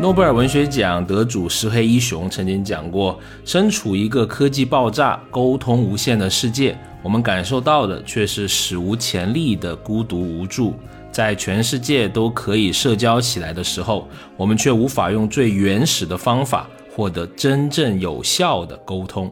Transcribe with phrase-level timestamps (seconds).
[0.00, 10.74] 诺贝尔文学奖得主石黑一雄曾经讲过：“身处一个科技爆炸、沟通无限的世界，我们感受到的却是史无前例的孤独无助。
[11.12, 19.30] 在全世界都可以社交起来的时候，我们却无法用最原始的方法获得真正有效的沟通。”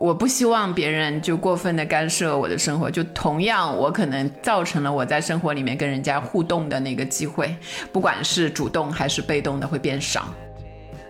[0.00, 7.54] 我不希望别人就过分的干涉我的生活，就同样我可能造成了我在生活里面跟人家互动的那个机会，
[7.92, 10.34] 不管是主动还是被动的会变少。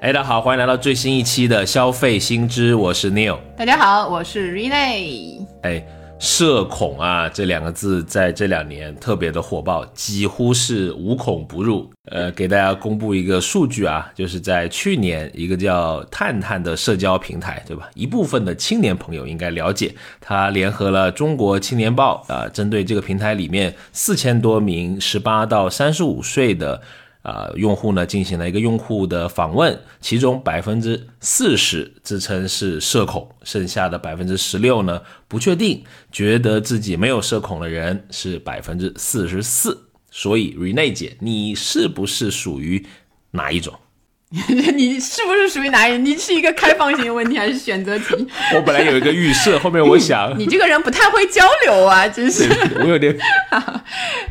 [0.01, 3.38] 哎，大家好，欢迎来到最新一期的消费新知，我是 Neil。
[3.56, 5.46] 大家好，我是 Rene。
[5.62, 5.99] 哎。
[6.20, 11.91] 社恐啊，这两个字在这两年特别的火爆，几乎是无孔不入。
[12.10, 17.88] 呃，给大家公布一个数据啊，就是在去年，一个叫探探的社交平台，对吧？
[17.95, 26.82] 一部分的青年朋友应该了解，它联合了中国青年报啊，针对这个平台里面四千多名十八到三十五岁的。
[27.23, 39.87] 啊，用户呢进行了一个用户的访问，其中百分之四十自称是社恐，剩下的百分之十六呢不确定，觉得自己没有社恐的人是百分之四十四。
[40.10, 42.85] 所以，Rene 姐，你是不是属于
[43.30, 43.79] 哪一种？
[44.74, 45.98] 你是不是属于哪一？
[45.98, 48.15] 你是一个开放型问题还是选择题？
[48.54, 52.48] 我本来有一个预设，后面我想， 你这个人不太会交流啊，真是。
[52.80, 53.16] 我有点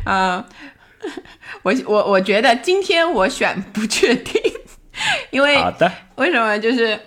[0.04, 0.44] 啊。
[1.62, 4.40] 我我我觉得今天我选不确定，
[5.30, 5.56] 因为
[6.16, 6.98] 为什么就是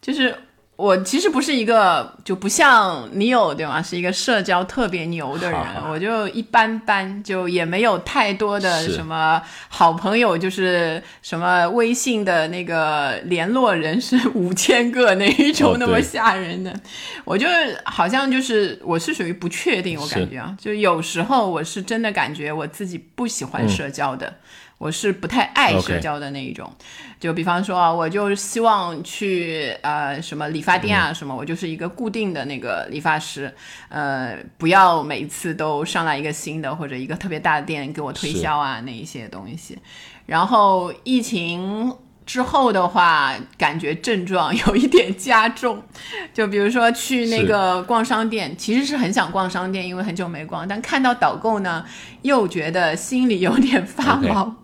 [0.00, 0.34] 就是。
[0.76, 3.82] 我其实不是一个就不像你有对吗？
[3.82, 5.60] 是一个社交特别牛的人，
[5.90, 16.72] 我就一般般，就也没有太多的什么好朋友，就是什么微信的那个联络人是五千个那一种那么吓人的。
[17.24, 17.46] 我就
[17.84, 24.34] 好像就是我是属于不确定，我感觉啊，就有时候我是真的感觉我自己不喜欢社交的。
[24.78, 26.70] 我是不太爱社交的那一种，
[27.18, 33.50] 就比方说啊，我就希望去呃什么理发店啊什么，我就是一个固定的那个理发师，
[33.88, 39.78] 呃，不要每次都上来一个新的或者一个特别大的店给我推销啊那一些东西。
[40.26, 41.90] 然后疫情
[42.26, 45.82] 之后的话，感觉症状有一点加重，
[46.34, 51.82] 就比如说去那个逛商店，其实是很想逛商店，因为很久没逛，但看到导购呢，
[52.20, 54.54] 又觉得心里有点发毛。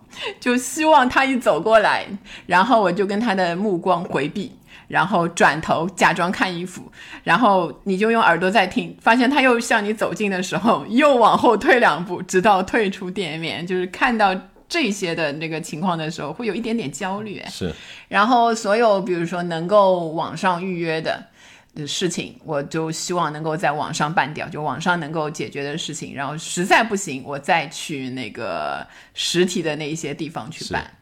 [0.40, 2.06] 就希望他一走过来，
[2.46, 4.52] 然后我就跟他的目光回避，
[4.88, 6.82] 然后转头假装看衣服，
[7.22, 13.66] 然后你就用耳朵在听，发现他又向你走近的时候，又往后退两步，直到退出店面。
[13.66, 14.34] 就是看到
[14.68, 17.42] 这些的那个情况的时候，会有一点点焦虑。
[17.48, 17.72] 是，
[18.08, 21.26] 然后所有比如说能够网上预约的。
[21.74, 30.98] 的事情，我就希望能够在网上办掉，就网上能够解决的事情，然后实在不行，我再去那个实体的那一些地方去办。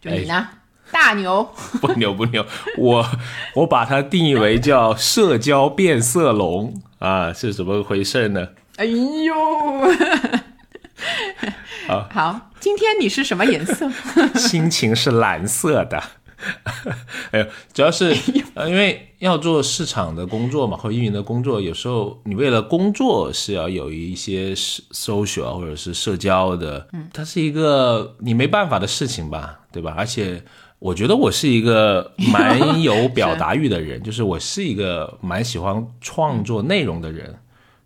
[0.00, 0.48] 就你呢，
[0.90, 1.42] 大牛？
[1.80, 2.44] 不牛不牛，
[2.76, 3.06] 我
[3.54, 8.48] 我把它定义为叫社交变色龙啊，是怎么回事呢？
[8.76, 9.34] 哎呦，
[11.86, 13.90] 好，好，今天你是什么颜色？
[14.38, 16.02] 心情是蓝色的。
[17.32, 18.14] 哎呦，主要是
[18.54, 29.94] 呃，因为要做市场的工作嘛，或运营的工作，有时候你为了工作是要有一些 social 或者是社交的，嗯，它是一个你没办法的事情吧，对吧？
[29.96, 30.42] 而且
[30.78, 37.34] 我觉得我是一个蛮有表达欲的人， 就是我是一个蛮喜欢创作内容的人。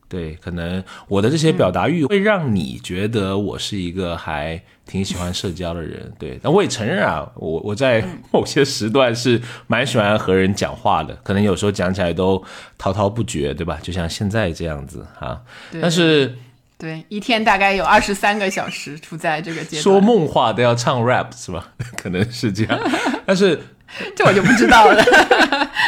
[0.08, 6.12] 对，可能我的这些表达欲会让你觉得我是一个还挺喜欢社交的人。
[6.18, 12.42] 对，但我也承认啊，我我在某些时段是蛮喜欢和人讲话的，可能有时候讲起来都
[12.78, 13.78] 滔滔不绝，对吧？
[13.82, 15.40] 就像现在这样子啊。
[15.80, 16.36] 但是，
[16.78, 21.72] 对，一天大概有二十三个小时处在这个阶段，说梦话都要唱 rap 是吧？
[22.00, 22.78] 可能是这样，
[23.26, 23.60] 但是。
[24.16, 25.04] 这我就不知道了，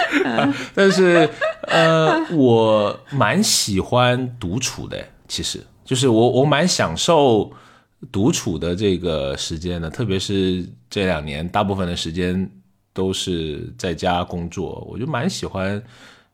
[0.73, 1.29] 但是
[1.69, 7.51] 呃，我蛮喜欢独处的，其实就是我我蛮享受
[8.11, 12.50] 独处的这个时间的，特别是这两年大部分的时间
[12.93, 15.82] 都是在家工作，我就蛮喜欢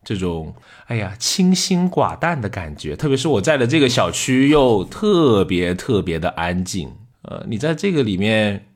[0.03, 0.55] 这种
[0.87, 6.91] 哎呀清心寡淡的感觉，特别是我在的这个小区又特别特别的安静，
[7.23, 8.67] 呃，你在这个里面。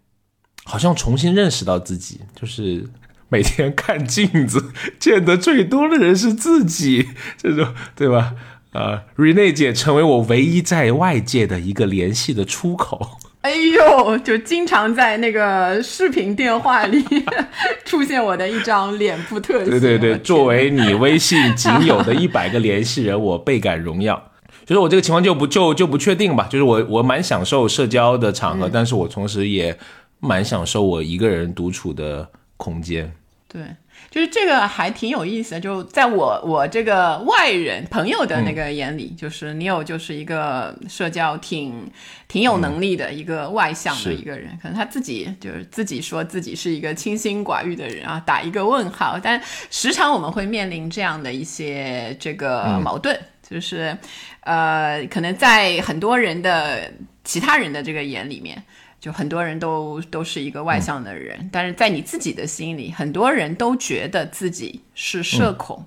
[0.65, 2.87] 好像重新认识到自己，就是
[3.29, 8.35] 每天看镜子，见得最多的人是自己， 这种对吧？
[8.73, 13.19] 啊，Rene 姐成为我唯一在外界的一个联系的出口。
[13.41, 17.03] 哎呦，就经常在那个视频电话里
[17.87, 19.71] 出现我的一张脸部特写。
[19.71, 24.33] 对对对，作为你微信仅有的一百个联系人，我倍感荣耀。
[24.67, 26.47] 就是我这个情况就不就就不确定吧。
[26.51, 29.77] 就是我我蛮享受社交的场合，但是我同时也
[30.21, 32.29] 蛮享受我一个人独处的
[32.59, 33.11] 空间。
[33.49, 33.63] 对。
[34.11, 41.91] 就是这个还挺有意思的，就在我我这个外人朋友的那个眼里，就是 Neil 就是一个社交挺
[42.29, 49.19] 挺有能力的一个外向的一个人，可能他自己就是自己说自己是一个清心寡欲的人啊，打一个问号。
[49.21, 53.19] 但时常我们会面临这样的一些这个矛盾，
[53.51, 53.99] 就是
[54.43, 56.89] 呃，可能在很多人的
[57.25, 58.63] 其他人的这个眼里面。
[59.01, 65.87] 就很多人都都是一个外向的人，但是在你自己的心里，很多人都觉得自己是社恐，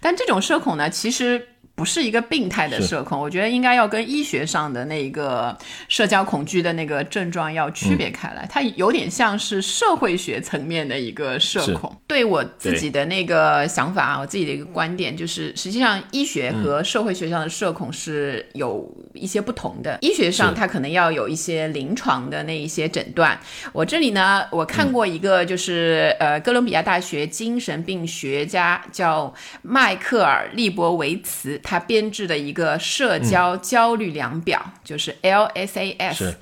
[0.00, 1.48] 但这种社恐呢，其实。
[1.74, 5.56] 不是一个病态的社恐，我觉得应该要跟医学上的那一个
[5.88, 8.46] 社交恐惧的那个症状要区别开来。
[8.48, 11.96] 它有点像是社会学层面的一个社恐。
[12.06, 19.98] 对我自己的那个想法啊，我自己的一个观点就是，实际上医学和社会学上的社恐是有一些不同的。
[20.02, 23.40] 医学上它可能要有一些临床的那一些诊断。
[23.72, 29.32] 我这里呢，我看过一个就是呃，哥伦比亚大学精神病学家叫
[29.62, 31.60] 迈克尔利伯维茨。
[31.62, 36.34] 他编制的一个社交焦虑量表，就是 LSAS，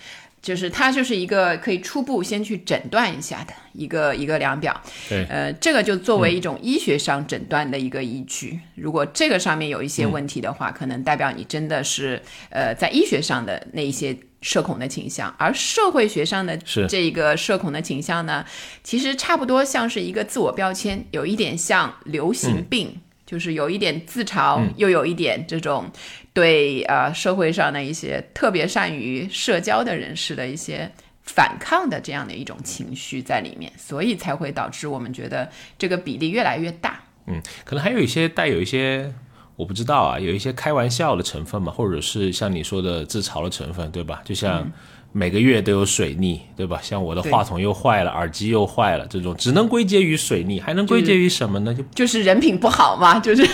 [0.42, 4.80] 就是它就是一个可以初步先去诊断一下的一个一个量表。
[5.06, 8.58] 对，呃，这个就作为一种医学上诊断的一个依据。
[8.74, 15.34] 如果这个上面有一些问题的话，可能代表你真的是呃在医学上的那一些社恐的倾向。
[15.36, 16.56] 而社会学上的
[16.88, 18.42] 这个社恐的倾向呢，
[18.82, 22.98] 其实差不多像是一个自我标签，有一点像流行病。
[23.30, 25.88] 就是有一点自嘲，又有一点这种
[26.32, 30.90] 对呃社会上的一些特别善于社交的人士的一些
[31.22, 35.48] 反抗的这样的一种情绪在里面，所以才会导致我们觉得
[35.78, 37.00] 这个比例越来越大。
[37.26, 39.14] 嗯，可能还有一些带有一些
[39.54, 44.22] 我不知道啊，有一些开玩笑的成分嘛，或者是像你说的自嘲的成分，对吧？
[44.24, 44.68] 就像。
[45.12, 46.78] 每个月都有水逆，对吧？
[46.82, 51.74] 像我的话筒又坏了，耳机又坏了，这种只能归结于水逆，还能归结于什么呢？
[51.74, 53.46] 就就是人品不好嘛，就是。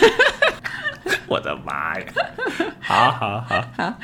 [1.29, 2.07] 我的妈呀！
[2.81, 3.99] 好好好，好，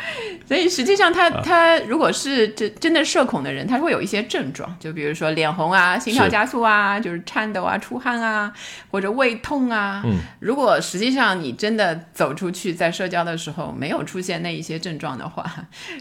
[0.47, 8.53] 所以实际上他他如果是真真的社恐的人，他会有一些症状，就比如说脸红啊、心跳加速啊、就是颤抖啊、出汗啊，
[8.91, 10.03] 或者胃痛啊。
[10.05, 15.45] 嗯，如果实际上你真的走出去在社交的时候没有出现那一些症状的话，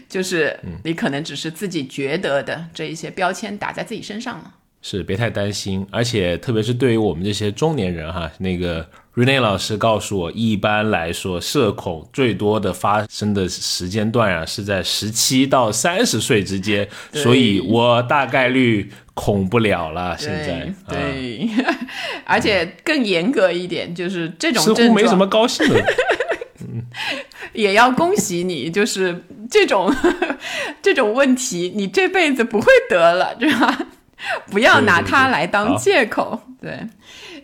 [0.08, 4.52] 就是你可能只是自己觉得的这一些标签打在自己身上了。
[4.82, 8.88] 是，别太担心，而且特别是对于我们这些中年人哈，那个。
[9.14, 20.16] Rene 老师告诉我，一般来说，社恐最多的发生的时间段啊，是在十七到三十岁之间，所以我大概率恐不了了。
[20.16, 21.46] 现在，对，
[22.24, 25.84] 而且更严格一点，就是这种似乎没什么高兴的。
[26.64, 26.82] 嗯，
[27.52, 29.94] 也要恭喜你，就是这种
[30.80, 33.78] 这种问题，你这辈子不会得了，对吧？
[34.50, 36.78] 不要拿它来当借口，对。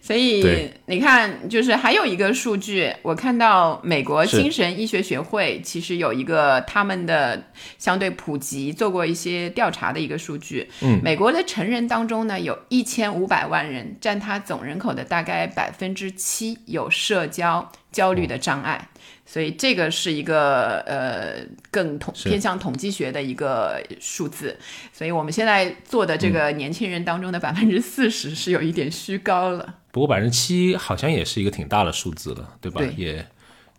[0.08, 7.44] 所以你看，就是还有一个数据，我看到美国精神医学学会其实有一个他们的
[7.76, 10.66] 相对普及做过一些调查的一个数据。
[10.80, 18.88] 嗯，美国的成人当中呢，有一千五百万人，占他总人口的大概百分之七，有社交焦虑的障碍。
[19.26, 24.58] 所以这个是一个呃更统偏向统计学的一个数字，
[24.90, 29.77] 所以我们现在做的这个年轻人当中的百分之四十是有一点虚高了。
[29.90, 32.80] 不过百分之七好像也是一个挺大的数字了，对吧？
[32.80, 33.26] 对，也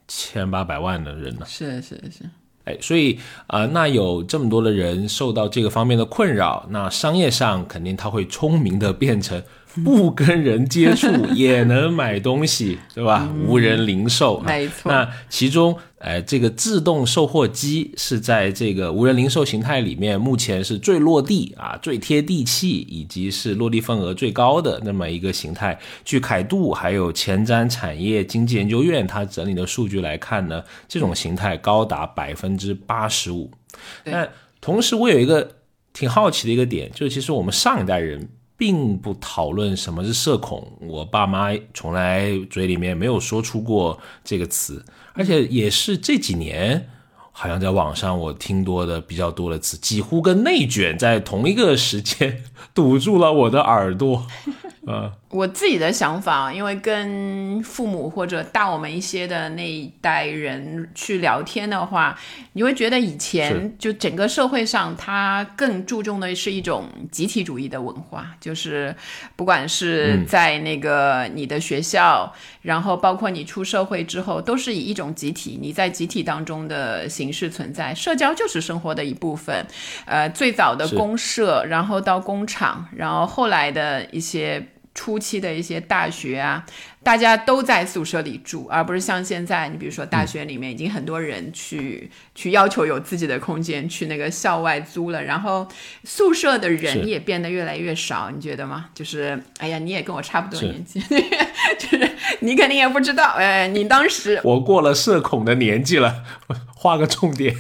[0.08, 1.46] 千八百万的人呢。
[1.48, 2.30] 是是是。
[2.66, 9.42] 哎，所以啊，那有这么多的人受到这个方面的困扰，那商业上肯定他会聪明的变成。
[9.86, 13.32] 不跟人接触 也能买东西，对吧？
[13.46, 14.92] 无人零售，没错。
[14.92, 25.78] 那其中，呃，这个自动售货机是在这个无人零售形态里面，目前是最落地啊、最贴地气，以及是落地份额最高的那么一个形态。
[26.04, 33.52] 据凯度还有前瞻产业经济研究院它整理的数据来看呢，这种形态高达百分之八十五。
[34.04, 34.28] 那
[34.60, 35.56] 同时，我有一个
[35.94, 38.28] 挺好奇的一个点，就是其实我们上一代人。
[38.60, 46.90] 并不讨论什么是社恐，我爸妈从来嘴里面没有说出过这个词，而且也是这几年，
[47.32, 52.44] 好像在网上我听多的比较多的词，几乎跟内卷在同一个时间
[52.76, 54.28] 堵住了我的耳朵，
[54.86, 55.14] 啊。
[55.32, 62.18] 我自己的想法，因为跟父母或者大我们一些的那一代人去聊天的话，
[62.54, 68.96] 你会觉得以前就整个社会上，他更注重的是一种集体主义的文化，就是
[69.36, 72.34] 不管是在那个你的学校，
[72.64, 79.64] 然后包括你出社会之后，都是以一种集体，你在集体当中的形式存在，社交就是生活的一部分。
[80.06, 84.66] 呃，最早的公社，然后到工厂，然后后来的一些。
[84.94, 86.66] 初期的一些大学啊，
[87.02, 95.66] 大家都在宿舍里住，而不是像现在，你比如说大学里面已经很多人去去要求有自己的空间，去那个校外租了，然后
[96.04, 98.90] 宿舍的人也变得越来越少，你觉得吗？
[98.94, 106.24] 就是，哎呀，你也跟我差不多年纪，就是你肯定也不知道，哎，你当时我过了社恐的年纪了，
[106.76, 107.56] 画个重点。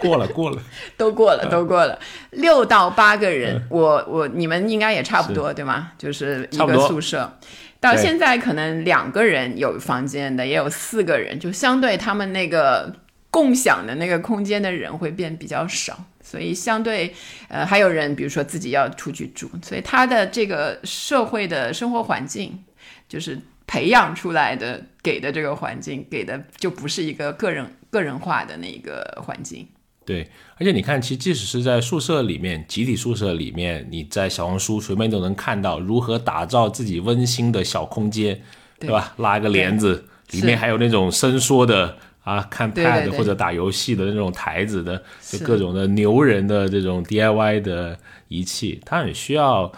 [0.00, 0.62] 过了过了，
[0.96, 1.98] 都过了都过了，
[2.30, 5.92] 六到八个人，我我你们应该也差不多对吗？
[5.98, 7.38] 就是一个宿舍，
[7.78, 12.92] 到现在可能两个人有房间的，也有四个人，就相对他们那个
[13.30, 17.14] 共享的那个空间的人会变比较少，所以相对
[17.48, 22.58] 呃还有人比如说自己要出去住，所以他的这个社会的生活环境
[23.08, 29.68] 就是培养出来的给的这个环境给的就不是一个个人个人化的那个环境。
[30.10, 38.42] 对，而且你看，其实即使是在宿舍里面，集体宿舍里面，你在小红书随便都能看到如何打造自己温馨的小空间，
[38.80, 39.14] 对吧？
[39.18, 49.70] 拉一个帘子，里面还有那种伸缩的啊，看 pad 或者打游戏的那种台子的，就各种的牛人的这种 DIY 的仪器，它很需要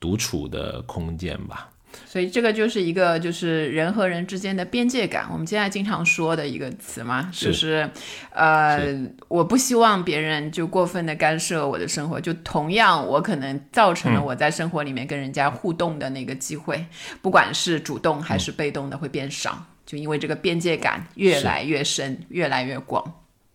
[0.00, 1.68] 独处的空间吧。
[2.16, 7.86] 所以这个就是一个就是人和人之间的边界感，我们现在经常说的一个词嘛，就是，
[8.30, 16.86] 呃，我不希望别人就过分的干涉我的生活，就同样我可能造成了我在生活里面跟人家互动的那个机会，
[17.20, 23.04] 不管是主动还是被动的会变少，就因为这个边界感越来越深，越来越广。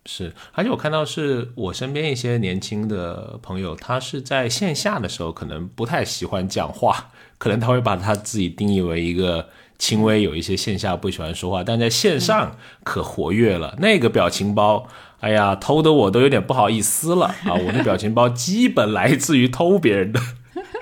[0.06, 7.10] 是，而且我看到是我身边一些年轻的朋友，他是在线下的时候可能不太喜欢讲话。
[7.42, 13.74] 可能他会把他自己定义为一个轻微有一些线下不喜欢说话，但在线上可活跃了。
[13.80, 14.86] 那个表情包，
[15.18, 17.54] 哎呀，偷的我都有点不好意思了啊！
[17.54, 20.20] 我的表情包基本来自于偷别人的，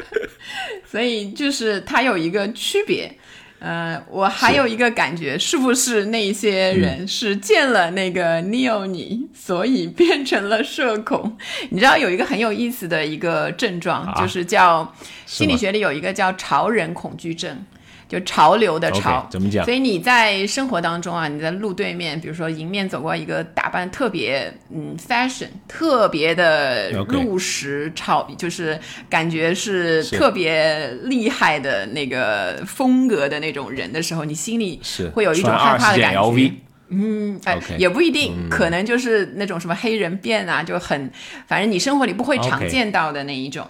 [0.84, 3.16] 所以就是他有一个区别。
[3.60, 11.36] 呃，我还有一个感觉，是不是那些人是见了那个 Neo 你，所以 变成了社恐？
[11.68, 14.94] 你知道有一个很有意思的一个症状，就是叫
[15.26, 17.64] 心理学里有一个叫潮人恐惧症。
[18.10, 19.64] 就潮流的潮，怎么讲？
[19.64, 28.76] 所以你在生活当中啊，你在路对面，比如说迎面走过一个打扮特别嗯 fashion，特别的入时潮，就是
[29.08, 35.08] 感觉是特别厉害的那个风格的那种人的时候，你心里是。
[35.10, 36.52] 会有一种害怕的感觉。
[36.92, 41.08] 嗯，哎，也不一定，可能就是那种什么黑人变啊，就很，
[41.46, 43.64] 反正你生活里不会常见到的那一种。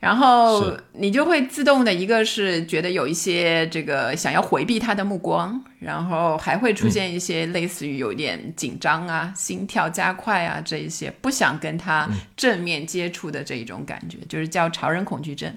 [0.00, 15.52] 然后你就会自动的一个是觉得有一些这个想要回避他的目光，然后还会出现一些类似于有点紧张啊、心跳加快啊这一些不想跟他正面接触的这一种感觉，就是叫潮人恐惧症。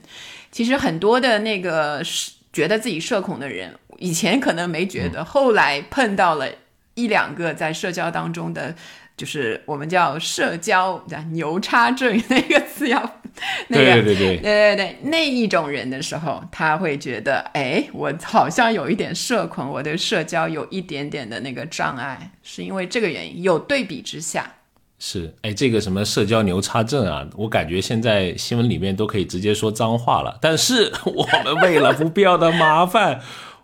[0.51, 2.01] 其实很多的那个
[2.51, 6.47] 觉得自己社恐的人，以前可能没觉得，后来碰到了
[6.95, 8.73] 一两个在社交当中的。
[9.17, 10.99] 就是我们叫社交
[11.33, 13.20] 牛叉症那个词要，
[13.69, 23.43] 那个对对对对对对那一种人的时候，他会觉得，哎，我好像有一点社恐，我对社交有一点点的那个障碍，是因为这个原因。
[23.43, 24.51] 有对比之下，
[24.99, 30.37] 是哎，这个什么社交牛叉症啊，我感觉现在新闻里面都可以直接说脏话了。
[30.41, 33.21] 但是我们为了不必要的麻烦。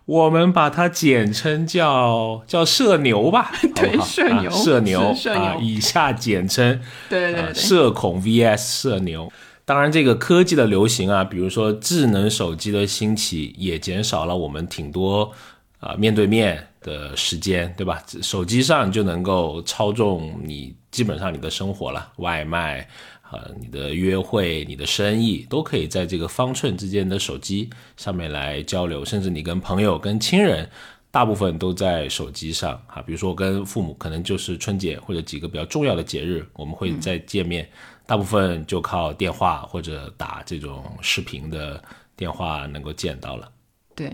[0.08, 9.30] 我们把它简称叫叫社牛吧， 对，社牛，社牛，社牛，以下简称，对对对，社恐 vs 社牛。
[9.68, 15.30] 当然，这个科技的流行啊，比如说智能手机的兴起，也减少了我们挺多
[15.78, 18.02] 啊面对面的时间，对吧？
[18.22, 22.88] 手机上就能够操纵你基本上你的生活了，外卖。
[23.30, 30.66] 呃，你的约会、你的生意都可以在这个方寸之间的手机上面来交流，甚至你跟朋友、跟亲人，
[31.10, 33.02] 大部分都在手机上啊。
[33.02, 37.68] 比如说跟父母，可能就是春节或者几个比较重要的节日，我们会再见面，
[38.08, 41.84] 大部分就靠电话或者打这种视频的
[42.16, 43.52] 电话能够见到了。
[43.94, 44.10] 对。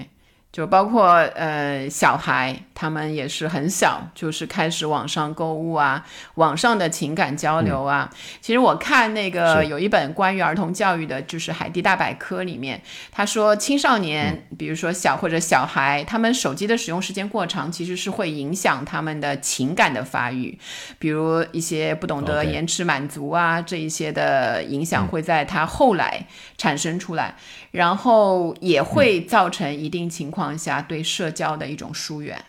[0.54, 6.06] 就包括呃小孩，他们也是很小，就是开始网上购物啊，
[6.37, 8.08] 网上的情感交流啊。
[8.40, 12.80] 其实我看那个有一本关于儿童教育的，就是《海地大百科》里面，
[13.11, 20.56] 他说青少年，比如说小或者小孩，他们手机的使用时间过长，其实是会影响他们的情感的发育，
[21.00, 26.25] 比如一些不懂得延迟满足啊，这一些的影响会在他后来
[26.56, 27.34] 产生出来。
[27.74, 32.44] 然后也会造成一定情况下对社交的一种疏远。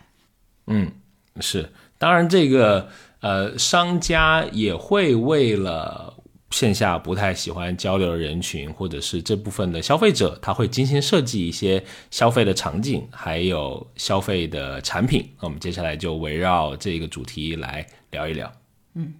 [0.68, 0.92] 嗯，
[1.40, 6.14] 是，当然这个呃，商家也会为了
[6.52, 15.28] 线下不太喜欢交流的人群，或者是这部分的消费者，他会精心设计一些消费的场景，还有消费的产品。
[15.40, 18.52] 那我们接下来就围绕这个主题来聊一聊。
[18.94, 19.12] 嗯。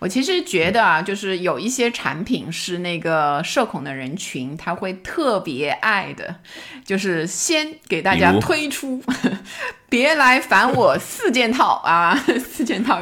[0.00, 6.36] 我其实觉得啊，就是有一些产品是那个社恐的人群他会特别爱的，
[6.84, 9.02] 就是先给大家推出。
[9.90, 13.00] 别来烦我四件套啊， 四件套，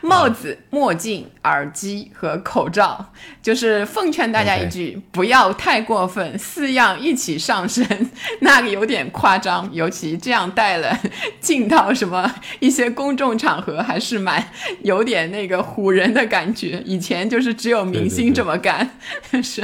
[0.00, 3.12] 帽子、墨镜、耳机和口罩，
[3.42, 8.10] 就是奉劝大家一句，不要太过分，四样一起上身，
[8.40, 10.98] 那个有点夸张，尤其这样戴了
[11.38, 14.48] 进到什么一些公众场合，还是蛮
[14.82, 16.82] 有点那个唬人的感觉。
[16.86, 18.88] 以前就是只有明星这么干，
[19.44, 19.62] 是，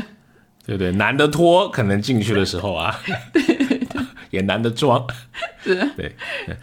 [0.67, 3.01] 对对，难得脱，可能进去的时候啊，
[3.33, 3.68] 对。
[4.31, 5.07] 也难得装，
[5.63, 6.15] 是， 对，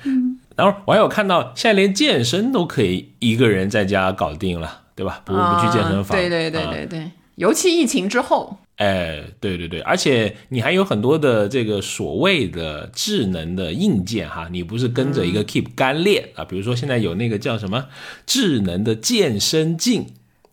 [0.03, 5.21] 嗯，然后我还有看到，现在连健身都可以一个人在家搞定了，对吧？
[5.25, 17.85] 不不去健身房，对对对对对，尤其疫情之后，哎，对对对，而且你还有很多的这个所谓的智能的硬件哈，你不是跟着一个 Keep 干练啊，比如说现在有那个叫什么
[18.25, 20.07] 智能的健身镜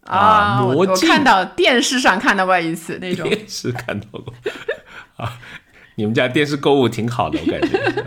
[0.04, 4.34] 啊，我看到电视上看到过一次那种，电视看到过。
[5.16, 5.38] 啊。
[5.94, 8.04] 你们家电视购物挺好的，我感觉。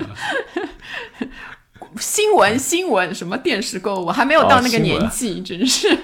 [1.97, 5.97] 新闻新闻什么电视购物还没有到那个年纪，真是。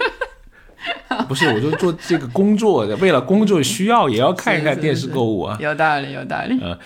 [1.27, 5.57] 不是，我就做这个工作的，为了工作需要，也要看一看电视购物啊。
[5.61, 6.57] 有道理，有道理。
[6.61, 6.77] 嗯，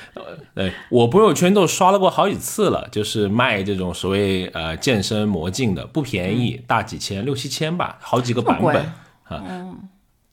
[0.54, 8.75] 对我朋友圈都刷了过好几次了，就是卖这种所谓呃健身魔镜的，不便宜，大几千，六七千吧，好几个版本
[9.24, 9.44] 啊。
[9.48, 9.78] 嗯。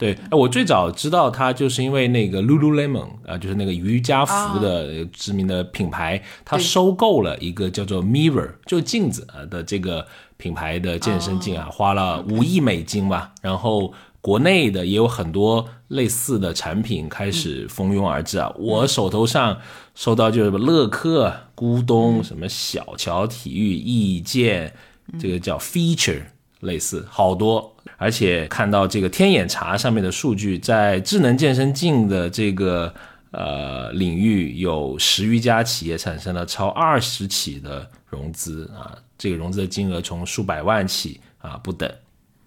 [0.02, 10.04] 对，我最早知道它就是因为那个 Lululemon 啊，就是那个瑜伽服的知名的品牌，它收购了一个叫做 Mirror 就镜子啊的这个
[10.38, 13.32] 品牌的健身镜啊，花了五亿美金吧。
[13.42, 18.52] 然后国内的也有很多类似的产品开始蜂拥而至啊。
[18.58, 19.56] 我手头上
[19.94, 24.74] 收到就是乐客、咕咚、什么小乔体育、易健，
[25.20, 26.22] 这个叫 Feature。
[26.62, 27.71] 类似好多，
[28.02, 32.92] 而且看到这个天眼查上面的数据，在智能健身镜的这个
[33.30, 41.88] 呃领域，有十余家企业产生了超二十起的融资啊，这个融资的金额从数百万起啊不等。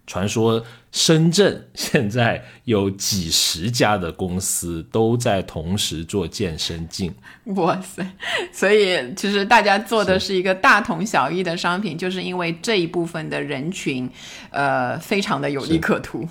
[0.08, 7.13] 传说深圳现在有几十家的公司都在同时做健身镜，
[7.56, 8.06] 哇塞！
[8.52, 14.10] 所以其实大家做的是一个大同小异的商品，就是因为这一部分的人群，
[14.52, 16.28] 呃，非常的有利可图。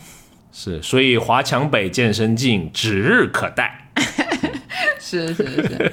[0.53, 3.91] 是，所以华强北健身镜指日可待。
[5.01, 5.93] 是 是是。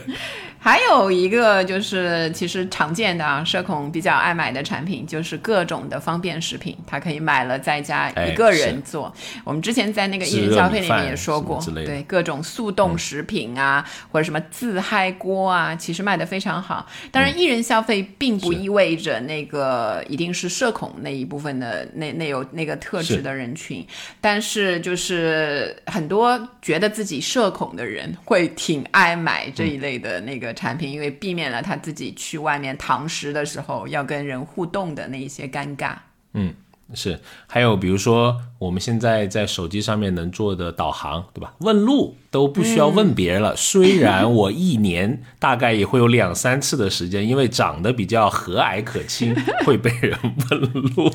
[0.63, 9.11] 还有一个就是，其实常见的啊，社恐比较爱买的产品就是各种的方便食品，他可以买了在家一个人做。
[9.43, 16.85] 我们之前在那个艺人消费里面也说过，对各种速冻食品啊，或者什么自嗨锅啊，其实卖的非常好。
[17.09, 23.83] 当然，艺人消费并不意味着那个一定是社恐那一部分的那那有那个特质的人群，
[24.21, 30.50] 但是就是很多觉得自己社恐的人会挺爱买这一类的那个。
[30.53, 35.95] 产品，因为避免了他自己去外面堂食的时候要跟人互动的那一些尴尬。
[36.33, 36.53] 嗯，
[36.93, 37.19] 是。
[37.47, 41.53] 还有比如说，我们现在在手机上面能做的导航，对吧？
[41.59, 43.55] 问路都不需要问别人了。
[43.55, 49.35] 虽然我一年大概也会有两三次的时间，因为长得比较和蔼可亲，
[49.65, 50.17] 会被人
[50.49, 50.61] 问
[50.95, 51.13] 路。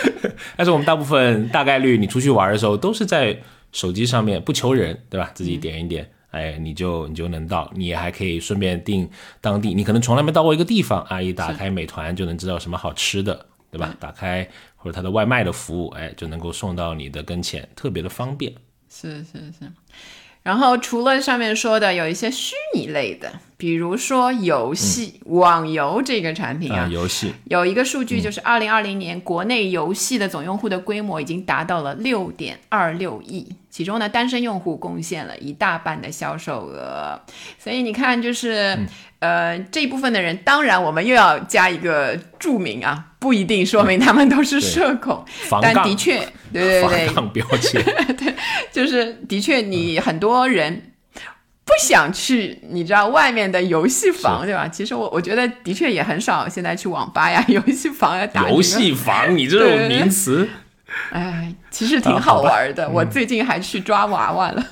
[0.56, 3.40] 但是我们大部分大概率，你出去玩的时候都是在
[3.72, 5.30] 手机上面不求人，对吧？
[5.34, 6.10] 自己点一点。
[6.30, 9.08] 哎，你就你就能到，你还可以顺便订
[9.40, 13.94] 当地，你可能从来没到过一个地方，阿姨打开美团就能知道什么好吃的，对吧？
[13.98, 18.52] 打开或者它的外卖的服务，哎，就能够送到你的跟前，特别的方便。
[18.88, 19.70] 是是是。
[20.42, 27.32] 然后除了上面说的有一些虚拟类的，比如说游戏、网游这个产品啊，游戏。
[27.44, 37.20] 有一个数据，就是二零二零年国内游戏的总用户的规模已经达到了六点二六亿，其中呢，单身用户贡献了一大半的销售额。
[37.58, 38.78] 所以你看，就是
[39.20, 45.24] 呃这一部分的人，当然我们又要加一个注明啊，不一定说明他们都是社恐，
[45.62, 46.18] 但的确，
[46.52, 47.82] 对对对，防杠标签，
[48.18, 48.34] 对，
[48.72, 50.82] 就是的确你很多人。
[51.62, 54.66] 不想去，你知道外面的游戏房对吧？
[54.66, 58.50] 其实我我觉得的确也很少现在去网吧呀、 游戏房呀打。
[58.50, 60.48] 游戏房，你这种名词，
[61.12, 62.88] 哎，其实挺好玩的。
[62.88, 64.66] 我最近还去抓娃娃了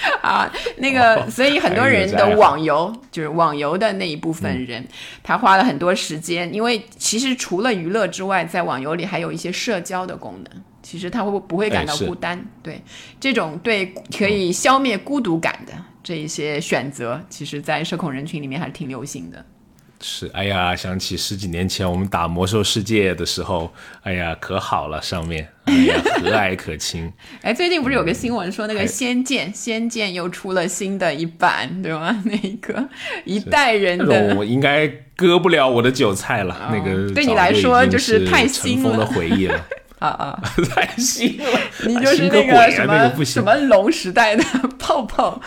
[0.22, 4.86] 啊，那个，所以很多人的网游就是网游的那一部分人，
[5.22, 10.62] 他花了很多时间，因为其实除了娱乐之外，在网游里还有一些社交的功能。
[10.80, 12.42] 其实他会不会感到孤单？
[12.62, 12.80] 对，
[13.20, 15.72] 这种对可以消灭孤独感的。
[16.02, 19.44] 这一些选择，其实，在社恐人群里面还是挺流行的。
[20.00, 27.12] 是，哎呀，想起十几年前我们打魔兽世界的时候，哎呀，可好了，上面哎呀， 和蔼可亲。
[27.42, 32.16] 哎，最近不是有个新闻说，那个《仙剑》《仙剑》又出了新的一版，对吗？
[32.24, 32.88] 那个
[33.24, 36.70] 一代人的，我应该割不了我的韭菜了。
[36.72, 39.66] 那个对你来说就是太新了的回忆了。
[39.98, 40.42] 啊 啊，
[40.76, 41.60] 太新了！
[41.84, 44.44] 你就是那个什么什么龙时代的
[44.78, 45.40] 泡泡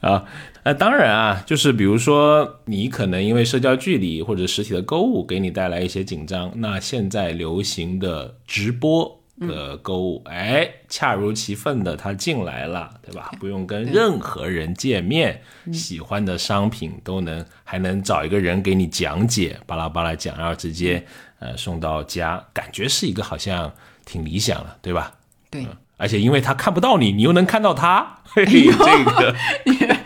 [0.00, 0.24] 啊？
[0.64, 13.30] 那当然啊，就是比如说你可能因为社交距离或者实体的购物给你带来一些紧张，那现在流行的直播的购物，哎，恰如其分的它进来了，对吧？
[13.38, 21.04] 不用跟任何人见面，喜欢的商品都能还能找一个人给你讲解，巴拉巴拉讲，然后直接。
[21.40, 23.70] 呃，送到家，感觉是一个好像
[24.06, 25.12] 挺理想的，对吧？
[25.50, 25.66] 对，
[25.98, 29.36] 而且因为他看不到你，你又能看到他，嘿嘿这个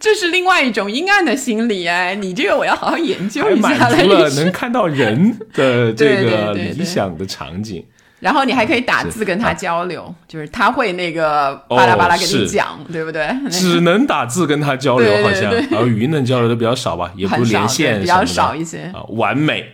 [0.00, 3.68] 这是另外一种阴暗的心理哎，你这个我要好好研究一下。
[3.68, 7.84] 满足了能看到人的 这个理想的场景，
[8.20, 13.28] 然后你还可以打字跟他交流，就是他会那个巴拉巴拉跟你讲，对不对？
[13.50, 18.90] 只能打字跟他交流，好像，然后语音能交流的比较少吧，也不连线比较少一些。
[18.94, 19.64] 啊，完美。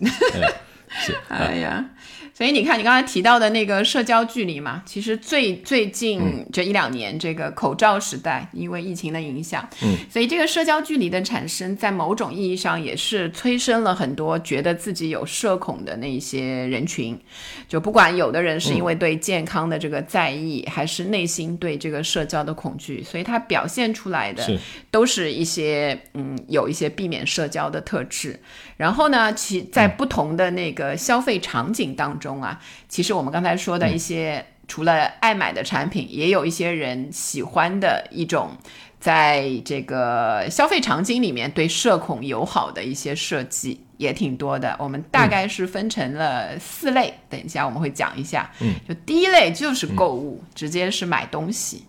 [1.04, 1.84] 是，哎呀。
[2.42, 17.16] 所以你看，你刚才提到的那个社交距离嘛，其实最最近这一两年，这个口罩时代，因为疫情的影响，嗯，所以这个社交距离的产生，在某种意义上也是催生了很多觉得自己有社恐的那些人群。
[17.68, 24.58] 就不管有的人是因为对健康的这个在意，还是内心对这个社交的恐惧，所以他表现出来的
[24.90, 28.36] 都是一些嗯，有一些避免社交的特质。
[28.76, 38.50] 然后呢，其在不同的那个消费场景当中啊，其实我们刚才说的一些，除了爱买的产品，也有一些人喜欢的一种，
[39.00, 44.76] 在这个消费场景里面对社恐友好的一些设计也挺多的。
[44.78, 48.50] 我们大概是分成了四类，等一下我们会讲一下。
[48.60, 51.84] 嗯，就第一类就是购物，直接是买东西。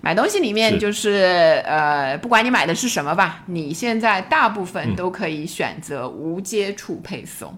[0.00, 7.56] 买东西里面就是呃，不管你买的是什么吧，你现在大部分都可以选择无接触配送。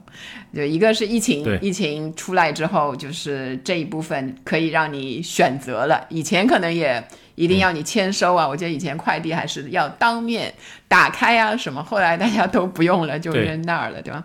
[0.54, 6.04] 就一个是疫情，疫情出来之后，就是这一部分可以让你选择了。
[6.08, 7.02] 以前可能也
[7.34, 10.52] 一定要你签收啊，我觉得以前快递还是要当面
[10.88, 14.24] 打开啊什么，后来大家都不用了，就扔那儿了，对吧？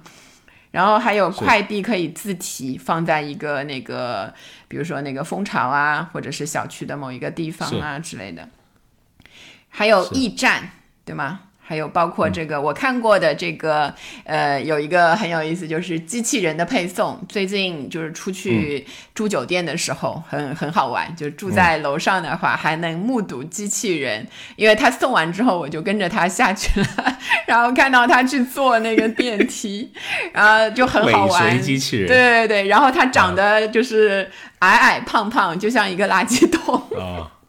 [0.76, 4.34] 然后还有快递可以自提，放在一个那个，
[4.68, 8.50] 比如说那个蜂巢啊，或者是小区的某一个地方啊之类的。
[9.70, 10.70] 还有驿站，
[11.06, 11.40] 对吗？
[11.68, 13.92] 还有包括这个，我看过的这个，
[14.24, 17.20] 呃，有一个很有意思，就是机器人的配送。
[17.28, 29.92] 最近就是出去住酒店的时候，很很好玩，就住在楼上的话，还能目睹机器人，因为他送完之后，我就跟着他下去了， 然后看到他去坐那个电梯，
[30.32, 31.60] 然后就很好玩。
[31.60, 36.80] 机器人，对对对，然后他长得就是矮矮胖胖，就像一个垃圾桶。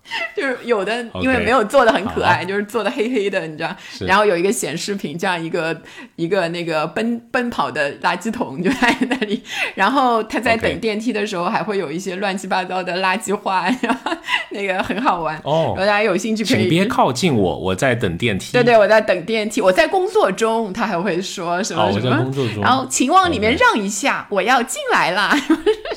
[0.37, 3.75] 就是有的，因为没有做的很可爱，就是做的黑黑的，你知道。
[4.01, 5.81] 然后有一个显示屏，这样一个
[6.17, 9.43] 一个那个奔奔跑的垃圾桶 就在那里。
[9.75, 13.67] 然后他在等电梯的时候，还会有一些乱七八糟的垃圾话，
[14.51, 15.41] 那个很好玩。
[15.45, 16.69] 哦，大家有兴趣可以。
[16.69, 18.53] 别靠近我，我在等电梯。
[18.53, 20.73] 对对，我在等电梯，我在工作中。
[20.73, 22.17] 他还会说什么什么？
[22.23, 22.63] 工作中。
[22.63, 25.37] 然后请往里面让一下，我要进来啦。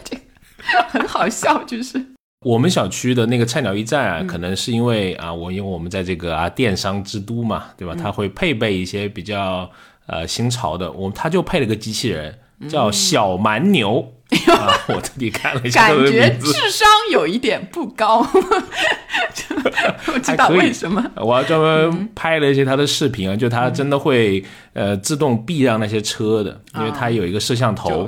[0.03, 0.21] 这个
[0.89, 2.05] 很好笑，就是。
[2.45, 7.93] 我们小区的那个菜鸟驿站啊，可能是因为啊，我因为我们在这个啊电商之都嘛，对吧？
[8.01, 9.69] 它会配备一些比较
[10.07, 14.13] 呃新潮的，我它就配了个机器人，叫小蛮牛。
[14.47, 18.25] 啊我特地看了一下，感觉智商有一点不高。
[20.21, 21.03] 知道为什么。
[21.15, 28.07] 我还专门拍了一些他的视频啊，就他真的会呃自动避让那些车的，因为他有一个摄像头，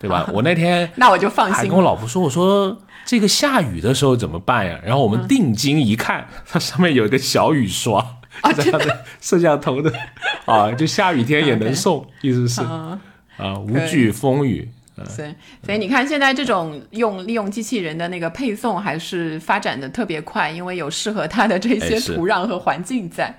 [0.00, 0.28] 对吧？
[0.32, 2.74] 我那天 那我就放心，还跟我老婆说，我说
[3.08, 4.78] 这个下雨的时候怎么办呀？
[4.84, 8.04] 然后我们定睛一看， 它上面有一个小雨刷
[8.54, 9.90] 在他的摄像头的
[10.44, 13.00] 啊，就下雨天也能 送，意思是啊
[13.66, 14.68] 无惧风雨。
[15.08, 23.34] 所以，所以你看，现在这种用利用机器人的那个配送还是发展的特别快，因为有适合它的这些土壤和环境在。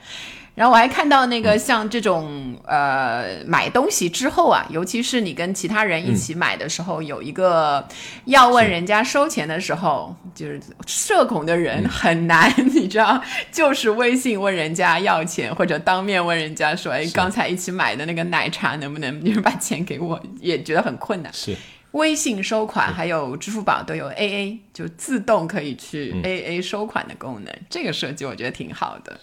[0.55, 7.87] 然后我还看到那个像这种呃买东西之后啊，尤其是你跟其他人一起买的时候，有一个
[8.25, 21.31] 要问人家收钱的时候，就是社恐的人很难，你知道，就是微信问人家要钱，或者当面问人家说，哎，刚才一起买的那个奶茶能不能就是把钱给我，也觉得很困难。
[21.33, 21.55] 是。
[21.93, 29.19] 微信收款还有支付宝都有 AA，就自动可以去 AA 收款的功能，这个设计我觉得挺好的。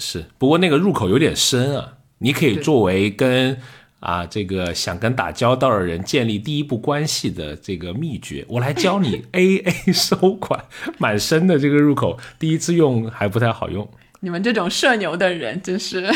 [0.00, 1.98] 是，不过那个入口有点深啊。
[2.22, 3.56] 你可以作为跟
[4.00, 10.62] 啊这个想跟打交道的人建立第一步关系的这个秘诀，我来教你 A A 收款，
[10.98, 13.88] 蛮深的这个入口，第一次用还不太好用。
[14.20, 16.10] 你们这种社牛的人真是。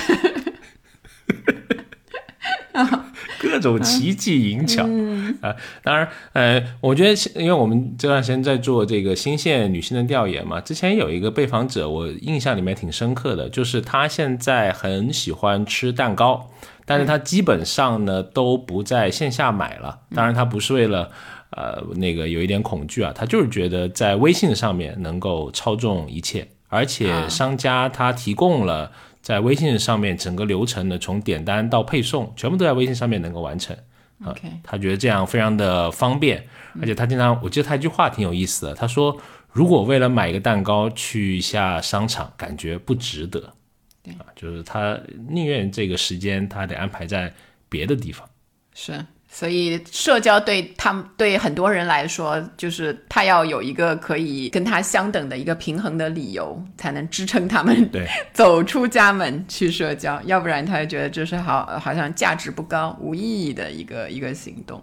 [3.45, 4.83] 各种奇技淫巧
[5.43, 5.55] 啊！
[5.83, 16.49] 当然，呃，我觉得，因为我们这段时间在做这个新线女性的调研嘛，之前有一个被访者，我印象里面挺深刻的，就是她现在很喜欢吃蛋糕，
[16.87, 20.01] 但是她基本上呢都不在线下买了。
[20.15, 21.11] 当然，她不是为了
[21.51, 28.91] 呃那个有一点恐惧啊，她就是觉得在微信上面能够操纵一切，而且商家他提供了。
[29.25, 33.75] 在微信上面，整个流程呢，从点单到配送，全部都在微信上面能够完成。
[34.23, 36.47] 啊，他觉得这样非常的方便，
[36.79, 39.19] 而且他经常，我记得他一句话挺有意思的，他说
[39.51, 43.41] ：“如果为了买一个蛋糕去一下商场，感觉不值得。”
[44.05, 47.33] 对啊，就是他宁愿这个时间他得安排在
[47.71, 48.29] 别的地方。
[48.75, 48.93] 是。
[49.37, 64.81] 所以，社交对他们对很多人来说，就是他要有一个可以跟他相等的一个平衡的理由，才能支撑他们对 走出家门去社交，要不然他就觉得这是好好像价值不高、无意义的一个一个行动。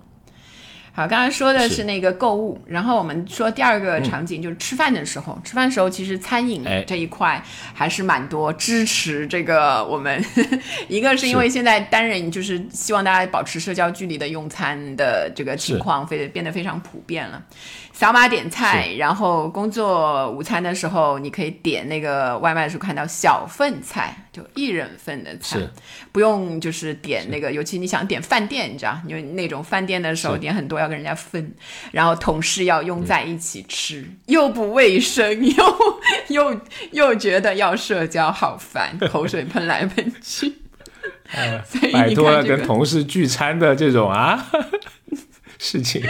[1.02, 5.36] 好，刚刚说的是那个购物，然后我们说第二个场景就是吃饭的时候。
[5.44, 10.24] 吃饭的时候，其实餐饮这一块还是蛮多支持这个我们。
[10.88, 17.42] 一个是因为现在单人就是希望大家保持社交距离的用餐的这个情况，非变得非常普遍了。
[17.94, 25.60] 扫码点菜，然后工作午餐的时候，你可以点那个外卖的时候看到小份菜，就一人份的菜，
[26.12, 31.54] 不用就是点那个，尤其你想点饭店，你知道，因为那种饭店的时候点很多要跟人家分，
[31.92, 35.76] 然后同事要用在一起吃，又不卫生，又
[36.30, 40.54] 又又觉得要社交好烦， 口水喷来喷去，
[41.92, 44.50] 摆脱了跟同事聚餐的这种啊
[45.60, 46.02] 事情。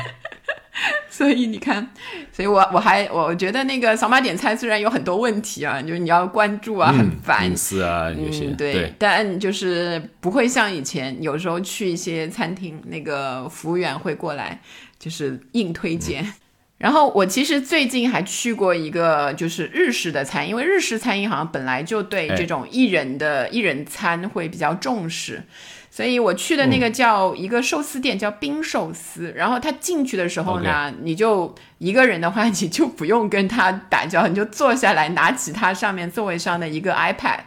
[1.22, 1.88] 所以你看，
[2.32, 14.60] 所以我我还我觉得那个扫码点菜虽然有很多问题啊，就是你要关注啊，很烦隐私啊，有些对，但就是不会像以前有时候去一些餐厅，那个服务员会过来
[14.98, 16.26] 就是硬推荐。
[16.80, 25.44] 然后我其实最近还去过一个就是日式的餐，因为日式餐饮好像本来就对这种一人的一人餐会比较重视。
[25.94, 29.34] 所以我去的那个叫一个寿司店，叫冰寿司。
[29.36, 37.40] 然后他进去的时候呢，你就一个人的话，你就不用跟他打交道，你就坐下来，拿起他上面座位上的一个 iPad，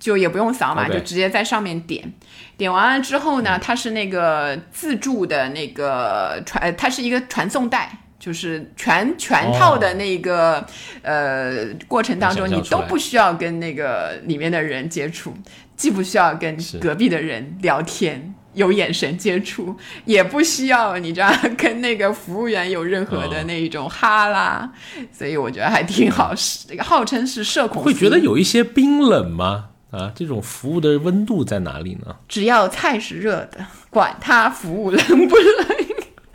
[0.00, 2.12] 就也不用扫码，就直接在上面点。
[2.56, 10.66] 点完了之后呢，它是那个自助的那个传，它是一个传送带，就是全全套的那个
[11.02, 15.32] 呃过程当中，你都不需要跟那个里面的人接触。
[15.76, 24.72] 既不需要跟隔壁的人聊天有眼神接触，也不需要你知道跟那个服务员有任何的那一种哈拉，
[25.12, 26.34] 所以我觉得还挺好。
[26.66, 29.66] 这个号称是社恐，会觉得有一些冰冷吗？
[29.90, 32.16] 啊，这种服务的温度在哪里呢？
[32.28, 35.85] 只要菜是热的，管他服务冷不冷。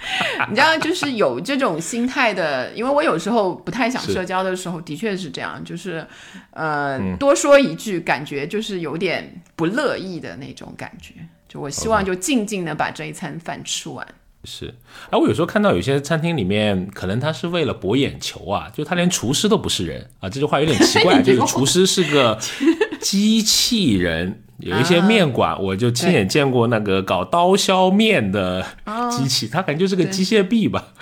[0.50, 6.06] 你知道，就是有这种心态的，因为我有时候不太想社交的时候，的确是这样，就是，
[6.52, 11.14] 呃，多说一句，感觉就是有点不乐意的那种感觉。
[11.48, 14.08] 就我希望就静静的把这一餐饭吃完。
[14.44, 14.74] 是，
[15.12, 22.40] 啊，我有时候看到有些餐厅里面，可能他是为了博眼球啊，就他连厨师都不是人啊，这句话有点奇怪， 这个厨师是个
[23.02, 24.44] 机器人。
[24.60, 28.64] 有一些面馆，我就亲眼见过那个搞刀削面的
[29.10, 30.94] 机器，它感觉就是个机械臂吧。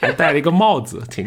[0.00, 1.26] 还戴了一个帽子，挺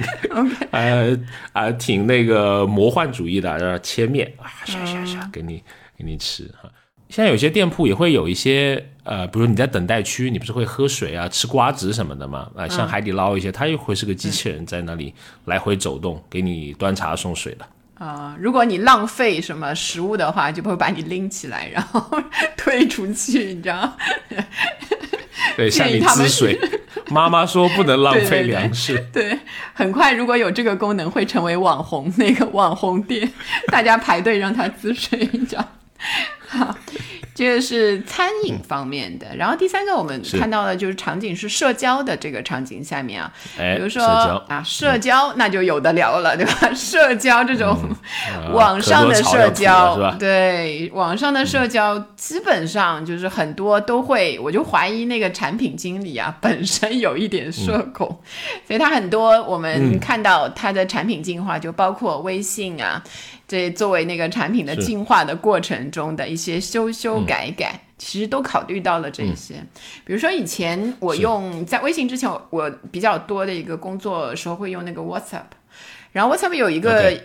[0.71, 1.19] 呃
[1.51, 5.61] 啊挺那个魔幻主义的，然后切面啊，刷刷刷给你
[5.97, 6.69] 给你吃哈。
[7.09, 12.49] 现在有些店铺也会有一些呃，比如你在等待区，你不是会喝水啊、吃瓜子什么的吗？
[12.55, 17.65] 啊，像海底捞一些，它又会是个机器人在那里来回走动，给你端茶送水的。
[17.99, 22.01] 啊，如果你浪费什么食物的话，就不会把你拎起来，然后
[22.57, 23.97] 推出去，你知道？
[25.55, 26.57] 对，向你滋水。
[27.11, 28.97] 妈妈说不能浪费粮食。
[29.11, 29.37] 对，
[29.73, 33.29] 很快如果有这个功能，会成为网红那个网红店，
[33.67, 35.67] 大家排队让它滋水，你知道？
[36.47, 36.75] 好。
[37.39, 43.31] 这个是餐饮方面的，然后第三个我们看到的就是场景是社交的这个场景下面啊，
[43.77, 44.03] 比如说
[44.49, 46.69] 啊社交那就有的聊了，对吧？
[46.75, 47.77] 社交这种
[48.51, 58.05] 网上的社交，对网上的社交基本上就是很多都会，我就怀疑那个产品经理啊本身有一点社恐，
[58.67, 63.01] 所以他很多我们看到他的产品进化就包括微信啊。
[63.49, 69.55] 这作为那个产品的进化的过程中的一些修修改改，其实都考虑到了这些。
[70.05, 75.49] 比如说以前我用在微信之前，我比较多的一个工作时候会用那个 WhatsApp，
[76.11, 77.19] 然后 WhatsApp 有一个。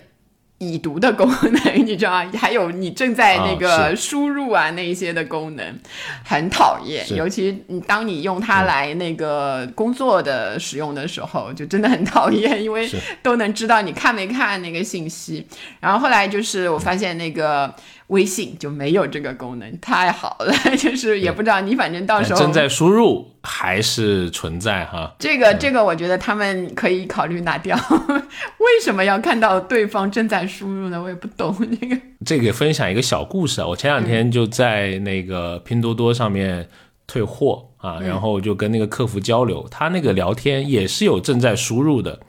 [0.73, 1.29] 已读的功
[1.65, 2.31] 能，你知道吗？
[2.39, 5.79] 还有你正在那个输入啊那一些的功能，
[6.25, 7.05] 很讨厌。
[7.15, 12.89] 尤其你当你用它来那个工作的使用的时候，就真的很讨厌，因为
[13.23, 15.47] 都能知道你看没看那个信息。
[15.81, 17.75] 然后后来就是我发现那个。
[18.09, 25.15] 微信就没有这个功能，太好了， 就是也不知道你反正到时候正在输入还是存在哈。
[25.19, 27.77] 这个这个，我觉得他们可以考虑拿掉。
[28.59, 31.03] 为什么要看到对方正在输入呢？
[31.03, 31.99] 我也不懂 这个。
[32.25, 36.69] 这个分享一个小故事啊，我前两天就在那个拼多多上面
[37.07, 42.21] 退货啊，然后就跟那个客服交流，他那个聊天也是有正在输入的，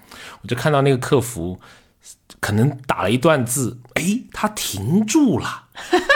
[0.42, 1.60] 我就看到那个客服。
[2.40, 5.65] 可能打了一段字，哎，他停住了，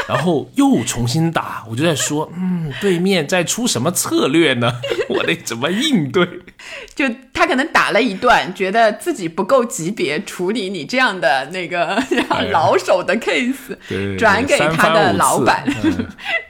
[0.08, 4.72] 然后又重新打，我就在说，嗯，对面在出什么策略呢？
[5.10, 6.28] 我得怎么应对？
[6.96, 12.02] 就他可能打了一段，觉得自己不够级别处理你这样的那个
[12.52, 15.66] 老手的 case，转给他的老板，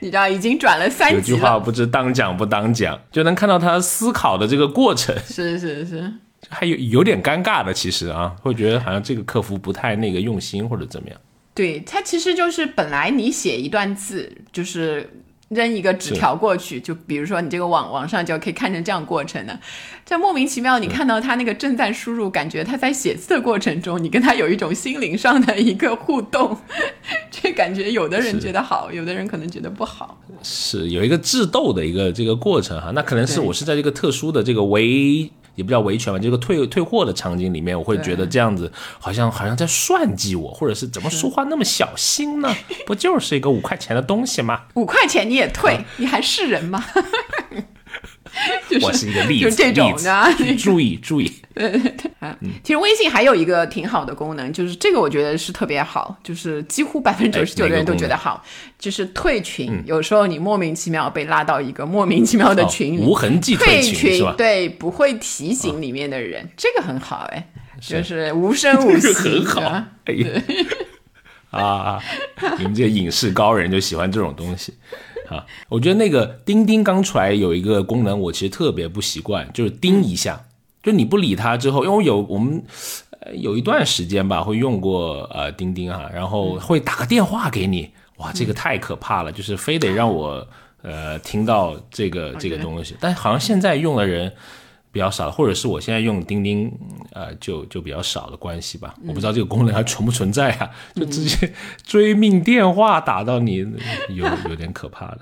[0.00, 1.20] 你知道已经转了三级了。
[1.20, 5.16] 有句话不知当讲不当讲，就能看到他思考的这个过程。
[5.26, 6.12] 是是是。
[6.48, 11.18] 还有有点尴尬的，其实啊，会觉得好像这个客服不太那个用心或者怎么样。
[11.60, 15.10] 对它其实就是本来你写一段字，就是
[15.50, 19.60] 扔一个纸条过去，就比如说你这个网网上就可以看成这样过程的。
[20.06, 26.56] 这莫名其妙，你看到他那个正在输入，感觉他在写字的过程中，你跟他有一种心灵上的一个互动，
[27.30, 30.18] 这感觉有的人觉得好，有的人可能觉得不好。
[30.42, 35.30] 是有一个智斗的一个这个过程哈，那可能是我是在这个特殊的这个为。
[35.60, 42.50] 也不叫维权吧，这个退退货的场景里面，我会觉得这样子好像好像在算计我，或者是怎么说话那么小心呢？
[42.86, 44.62] 不就是一个五块钱的东西吗？
[44.74, 46.82] 五块钱你也退，你还是人吗？
[48.82, 51.30] 我是一个例子，就这种的， 注意注意。
[52.62, 58.42] 其实微信还有一个挺好的功能，就是这个我觉得是特别好，就是几乎百分之九十九的人都觉得好，
[58.78, 59.82] 就是退群。
[59.84, 67.48] 有时候你莫名其妙被拉到一个莫名其妙的群里，无痕迹退群对，不会提醒里面的人，这个很好哎，
[67.80, 69.60] 就是无声无息，很好。
[70.04, 70.28] 哎呀，
[71.50, 72.02] 啊，
[72.58, 74.72] 你们这些影视高人就喜欢这种东西。
[75.30, 80.44] 啊，我觉得那个钉钉刚出来有一个功能，我其实特别不习惯，就是钉一下，
[80.82, 82.62] 就你不理它之后，因为我有我们
[83.34, 90.46] 有一段时间吧，会用过呃钉钉哈，然后会打个电话给你，哇，这个太可怕了，就是非得让我
[90.82, 94.32] 呃听到这个这个东西，但好像现在用的人。
[94.92, 96.72] 比较少，或者是我现在用钉钉，
[97.12, 98.94] 呃，就就比较少的关系吧。
[99.06, 100.70] 我不知道这个功能还存不存在啊？
[100.94, 101.52] 就直接
[101.84, 103.58] 追命电话打到你，
[104.08, 105.20] 有有点可怕的。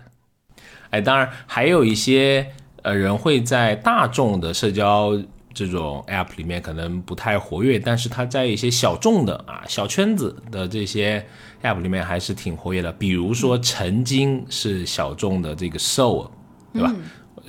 [0.90, 2.46] 哎，当然还有一些
[2.82, 5.12] 呃人会在大众的社交
[5.52, 11.22] 这种 app 里面可能不太活跃，但是他在一些小众的啊小圈子的这些
[11.62, 12.90] app 里面还是挺活跃的。
[12.92, 16.30] 比如说曾经是小众的这个 Soul，
[16.72, 16.94] 对吧？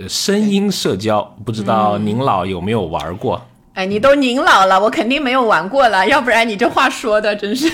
[0.08, 3.42] 声音社交，不知道您老有没有玩过？
[3.74, 7.70] 哎，你都您老了，我肯定没有玩过了，要不然你这话说的真是。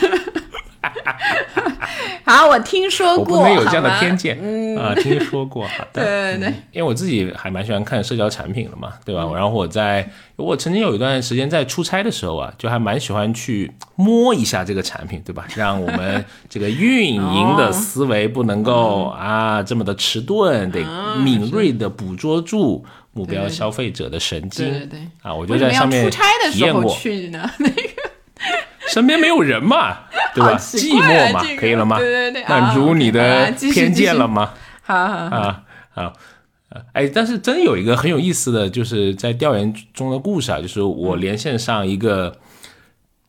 [2.26, 4.76] 好，我听说过，我不能有这样的偏见，嗯。
[4.76, 9.26] 啊，听说过，好的，对对对，因为我自己还蛮喜欢看社交产品的嘛，对吧？
[9.34, 15.46] 然后我在我曾经有一段时间在出差的时候啊，就还蛮喜欢去摸一下这个产品，对吧？
[15.56, 20.84] 让我们这个运营的思维不能够啊这么的迟钝，得
[21.24, 22.84] 敏锐的捕捉住
[23.14, 27.82] 目标消费者的神经，对对啊，我就在上面出差的时候去呢，那个。
[28.88, 29.98] 身边没有人嘛，
[30.34, 30.58] 对吧？
[30.58, 31.98] 寂寞嘛，可以了吗？
[31.98, 34.54] 对对对，满足你的偏见了吗？
[34.84, 36.14] 好好啊，好，
[36.94, 42.38] 哎，但是真有一个很有意思的就是在调研中的故事啊，就是我连线上一个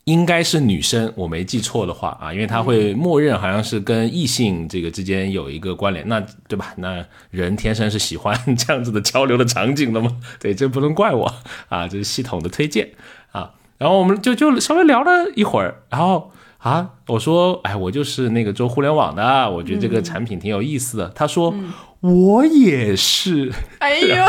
[0.04, 6.74] 应该是女生，我没记错的话啊，因为她会默认好像是跟异性这个之间有一个关联，那对吧？
[6.76, 10.16] 那人天生是喜欢 这样子的交流的场景的嘛？
[10.38, 11.34] 对，这不能怪我
[11.70, 12.90] 啊，这是系统的推荐
[13.32, 13.50] 啊。
[13.78, 21.08] 然后我们就就稍微聊了一会儿，然后啊，我说，哎，我就是那个做互联网的，我觉得这个产品挺有意思的。
[21.14, 21.54] 他说，
[22.00, 23.52] 我也是。
[23.78, 24.16] 哎呦，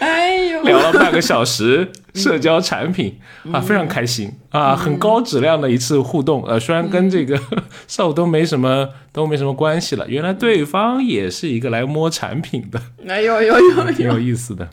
[0.00, 3.18] 哎呦，聊了半个小时社交产品
[3.52, 6.42] 啊，非常开心啊，很高质量的一次互动。
[6.46, 7.38] 呃，虽然跟这个
[7.86, 12.80] 上午都没什么都没什么关系了，原来对方也是一个来摸产品的。
[13.06, 14.68] 哎呦呦呦，挺有意思的。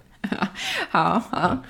[0.89, 1.29] 好 好。
[1.29, 1.63] 好，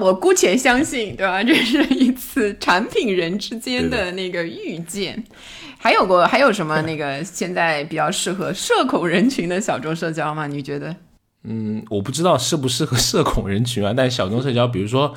[0.00, 1.42] 我姑且相信，对吧？
[1.42, 5.20] 这是一次产品人之间的那个遇见。
[5.78, 10.46] 还有过，还有什么 那个现在比较适合社恐人群的小众社交吗？
[10.46, 10.94] 你觉得？
[11.42, 13.92] 嗯，我不知道适不适合社恐人群啊。
[13.96, 15.12] 但小众社交，比如说，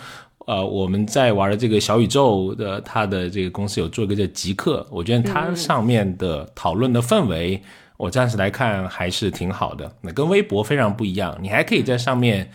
[0.47, 7.61] 呃，我们在玩的这个小宇宙的，它的这个公司有做一个叫极客，我觉得它上面的讨论的氛围，
[7.95, 9.89] 我暂时来看还是挺好的。
[10.01, 12.49] 那跟微博非常不一样，你还可以在上面，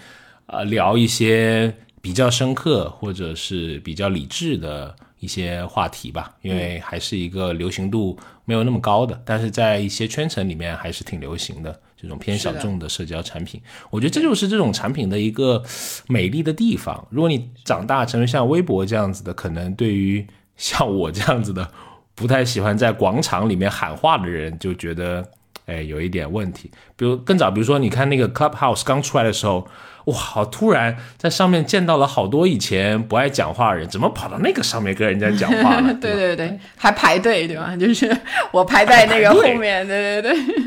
[0.46, 1.72] 呃，聊一些。
[2.02, 13.62] 比较深刻或者是比较理智的一些话题吧，因为还是一个流行度没有那么高的，但是在一些圈层里面还是挺流行的这种偏小众的社交产品。
[13.88, 15.62] 我觉得这就是这种产品的一个
[16.08, 17.06] 美丽的地方。
[17.08, 20.26] 如果你长大成为像微博这样子的，可能对于
[20.56, 21.70] 像我这样子的
[22.16, 25.24] 不太喜欢在广场里面喊话的人，就觉得
[25.66, 26.68] 哎有一点问题。
[26.96, 29.64] 比如更早，比如说你看那个 Clubhouse 刚出来的时候。
[30.06, 35.94] 哇，好突然在上面见到了好多以前不爱讲话的人，怎么跑到那个上面跟人家讲话了？
[36.00, 37.76] 对对对，还排队对吧？
[37.76, 38.14] 就是
[38.50, 40.64] 我排在那个后面，对对对，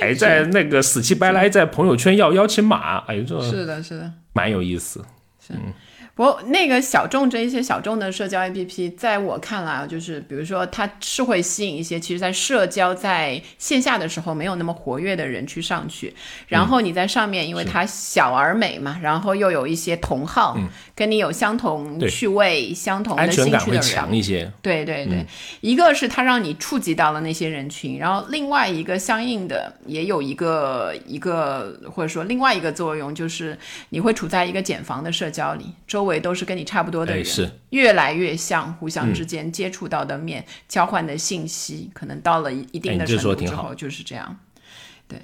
[0.00, 5.04] 还 在那个死乞白赖在朋友圈要邀请码，哎呦，这是的，是的，蛮有意思，
[5.46, 5.52] 是。
[6.20, 16.14] 我那个小众这一些小众的社交 APP，在我看来啊，就是比如说它是会吸引一些其实，在社交在线下的时候没有那么活跃的人去上去，
[16.46, 20.58] 然后你在上面，因为它小而美嘛，然后又有一些同好，
[20.94, 24.52] 跟你有相同趣味、相同的兴趣的人，强一些。
[24.60, 25.24] 对对对，
[25.62, 33.58] 一个是它让你触及到了那些人群，然后另外一个相应的也有一个一个或者说另外一个作用，就是
[33.88, 36.09] 你会处在一个茧房的社交里，周围。
[36.18, 44.36] 都是跟你差不多的人，是越来越像，互相之间接触到的面、交换的信息，可能到了一定的程度之后就是这样。
[45.06, 45.20] 对，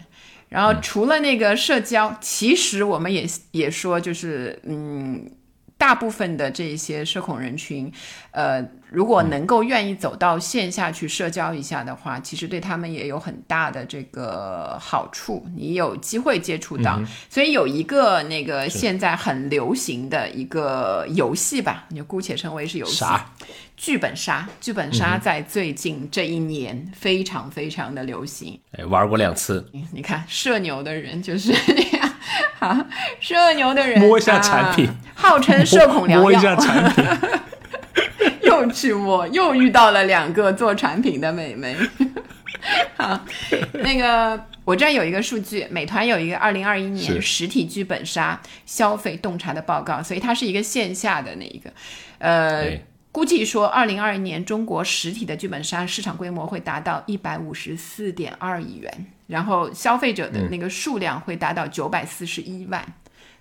[0.50, 5.28] 然后除了那个社交，其实我们也也说，就是嗯。
[5.78, 7.92] 大部分的这些社恐人群，
[8.30, 15.46] 呃，如果能够愿意走到线下去社交一下的话，其实对他们也有很大的这个好处。
[15.54, 23.04] 你有机会接触到，所以有一个那个现在很流行的一个游戏吧，你就姑且称为是游戏。
[23.76, 28.58] 剧本杀，剧本杀在最近这一年非常非常的流行。
[28.72, 29.70] 哎，玩过两次。
[29.92, 31.52] 你看，社牛的人就是
[33.20, 36.22] 社牛的人摸一下产品，号称社恐良药。
[36.22, 37.04] 摸一下产品，
[38.42, 41.76] 又去摸，又遇到了两个做产品的美眉。
[42.96, 43.20] 好，
[43.74, 51.70] 那个我这儿有一个数据，美团有一个二零二一年实体剧本杀消费洞察的报告，所以它是一个线下的那一个，
[52.18, 52.78] 呃。
[53.12, 62.84] 估计说，二零二一年中国实体的剧本杀市场规模会达到一百五十四点二亿元，然后消费者的那个数量会达到九百四十一万，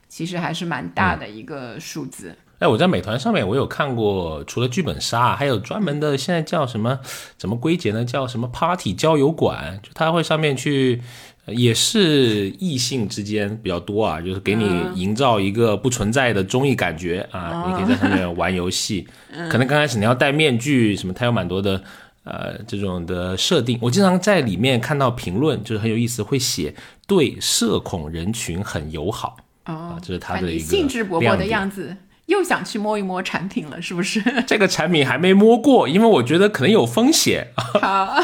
[0.08, 2.36] 其实还是蛮大的一个数字。
[2.60, 7.00] 哎，我在美团上面我有看过，除了剧本杀，还有专门的，现在叫什么？
[7.38, 8.06] 怎么归结呢？
[8.06, 9.80] 叫什么 Party 交友馆？
[9.84, 11.02] 就他会上面去。
[11.48, 14.66] 也是异性之间比较多啊，就是给你
[14.96, 19.08] 营造一个不存在的综艺感觉啊，你可以在上面玩游戏。
[19.48, 21.84] 可能刚开始你要戴面具什么，它有蛮多的
[22.26, 23.80] 呃这种的设定。
[23.82, 26.76] 我经常在里面看到评论，就是很有意思，会写
[27.07, 31.95] 对社恐人群很友好啊，这是他的一个兴致勃勃的样子，
[32.26, 34.21] 又想去摸一摸产品了，是不是？
[34.45, 37.47] 这个产品还没摸过，因为我觉得可能有风险。
[37.82, 38.19] 好，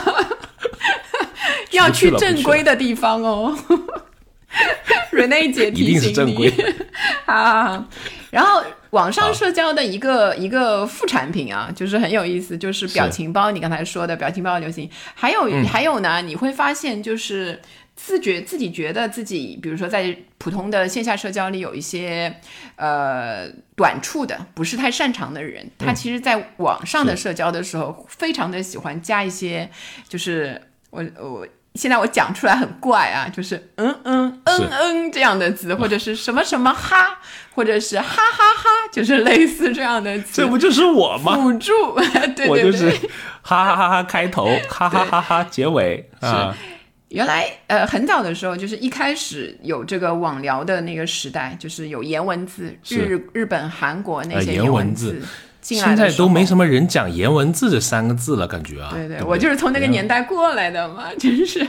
[1.72, 3.58] 要去正规的地方哦。
[5.12, 6.52] 瑞内姐提醒你。
[7.26, 7.86] 好，
[8.30, 8.62] 然后
[8.92, 13.52] 网上社交的一个一个副产品啊，就是很有意思，就是表情包。
[13.52, 17.60] 你刚才说的表情包流行，还有还有呢，你会发现就是。
[17.94, 22.34] 自觉自己觉得自己，比如说在普通的线下社交里有一些
[22.76, 29.70] 呃短处的，不是太擅长的人，他其实在网上的社交的时候，非常的喜欢加一些，
[30.08, 37.20] 就是我我现在我讲出来很怪啊，就是嗯嗯嗯嗯这样的字，或者是什么什么哈，
[37.56, 40.42] 或者是哈哈哈，就是类似这样的字。
[40.42, 41.36] 这不就是我吗？
[41.36, 41.72] 辅助，
[42.36, 42.90] 对我就是
[43.42, 46.56] 哈哈哈哈开头，哈哈哈哈结尾啊。
[47.08, 55.22] 原来，呃，很早的时候，就是一开始有这个网聊的那个时代，就是有颜文字，日日本、韩国那些颜文字
[55.62, 58.90] 现在都没什么人讲颜文字这三个字了，感觉啊。
[58.92, 61.66] 对对，我就是从那个年代过来的嘛，真是。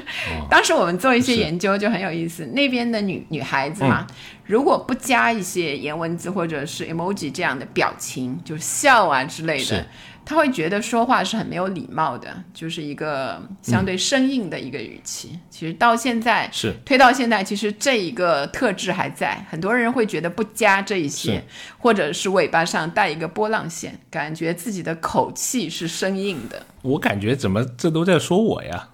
[0.48, 4.06] 当时我们做一些研究就很有意思，那边的女女孩子嘛，
[4.46, 9.86] 如果不加一些颜文字或者是 emoji 这样的表情，就笑啊之类的。
[10.24, 15.38] 他会觉得说话是很没有礼貌的，就是一个相对生硬的一个语气。
[15.50, 19.44] 其实到现在是推到现在，其实这一个特质还在。
[19.50, 21.42] 很多人会觉得不加这一些，
[21.78, 26.64] 或者是尾巴上带一个波浪线，感觉自己的口气是生硬的。
[26.82, 28.88] 我感觉怎么这都在说我呀？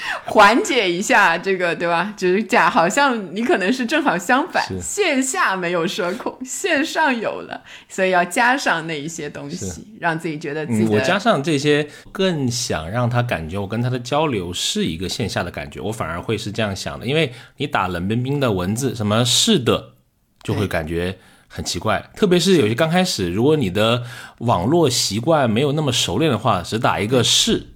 [0.24, 2.12] 缓解一下这个，对吧？
[2.16, 10.86] 就是假，好像你可能是正好相反，线下没有社恐，线上有了，所以要加上那一些东西，让自己觉得自己。
[10.86, 19.94] 我加上这些，更想让他感觉我跟他的交流是一个线下的感觉，我反而会是这样想的，因为你打冷冰冰的文字，什么是的，
[20.42, 22.10] 就会感觉很奇怪。
[22.14, 24.04] 特别是有些刚开始，如果你的
[24.38, 27.74] 网络习惯没有那么熟练的话，只打一个是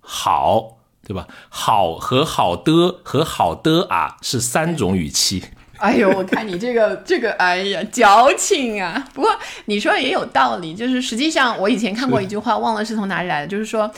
[0.00, 0.75] 好。
[1.06, 1.28] 对吧？
[1.48, 5.44] 好和好的和好的啊，是三种语气。
[5.78, 9.06] 哎呦，我看你这个这个，哎呀，矫情啊！
[9.14, 9.30] 不过
[9.66, 13.88] 你说也有道理，就是实际上我以前看过一句话，忘了是从哪里来的，就是说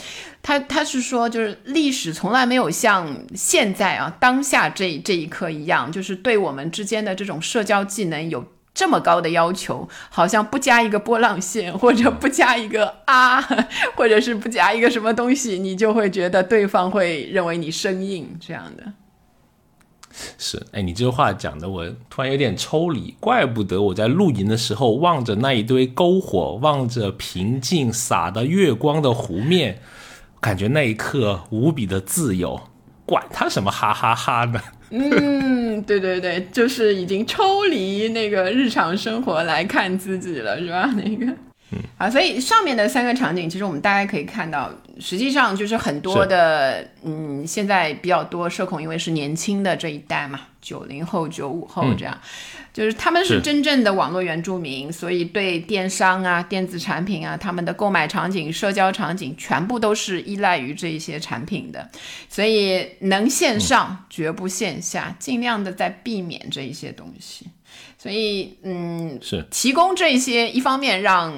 [0.43, 8.45] 他他是说，就是历史从来没有像现在啊当下这这一刻一样，就是对我们之间的这种社交技能有。
[8.73, 13.41] 这么高的要求，好像不加一个波浪线， 或者不加一个啊，
[13.95, 18.83] 或者是不加一个什么东西，你就会觉得对方会认为你生硬这样的。
[20.37, 29.81] 是，哎，你这话讲的我突然有点抽离，怪不得我在露营的时候望着那一堆篝火，望着平静洒的月光的湖面，
[30.41, 32.59] 感觉那一刻无比的自由，
[33.05, 34.61] 管他什么哈哈哈呢。
[34.91, 35.48] 嗯，
[35.89, 40.87] 对对对，就是已经抽离那个日常生活来看自己了，是吧？
[40.95, 41.33] 那个，
[41.97, 52.17] 啊，所以上面的三个场景，其实我们大家可以看到，实际上就是很多的，嗯，现在比较多社恐，因为是年轻的这一代嘛，九零后、九五后这样。
[52.71, 61.89] 就是他们是真正的网络原住民，所以对电商啊、电子产品啊，他们的购买场景、社交场景全部都是依赖于这一些产品的，
[62.29, 67.47] 所以能线上绝不线下，尽量的在避免这一些东西。
[67.97, 71.33] 所以，嗯，是提供这些，一方面让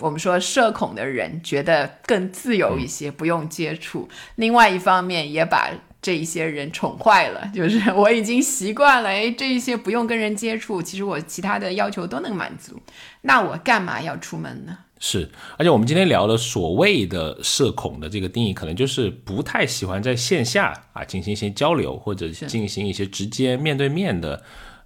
[0.00, 5.70] 我们说社恐的人觉得更自由一些，不用接触；另外一方面也把。
[6.02, 12.80] 这一些人宠坏了， 就是我已经习惯了，哎，这一些不用跟人接触，其实我其他的要求都能满足，
[13.22, 14.76] 那我干嘛要出门呢？
[14.98, 24.42] 是，而且我们今天聊的所谓的社恐的这个定义，可能就是不太喜欢在线下啊进行一些交流，或者进行一些直接面对面的。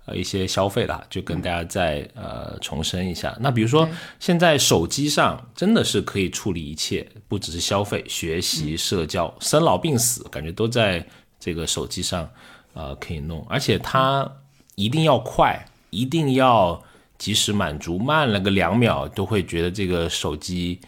[0.06, 3.34] 呃，一些消费的，就跟大家再呃重申一下。
[3.40, 3.88] 那比如说，
[4.20, 11.02] 现在手机上真的是可以处理一切，不只是消费、学习、社交、生老病死，感觉都在
[11.40, 12.28] 这个手机上
[12.74, 13.46] 呃可以弄。
[13.48, 14.30] 而且它
[14.74, 16.82] 一定要快，一定要
[17.16, 20.78] 及时满足，慢了个两秒都会觉得这个手机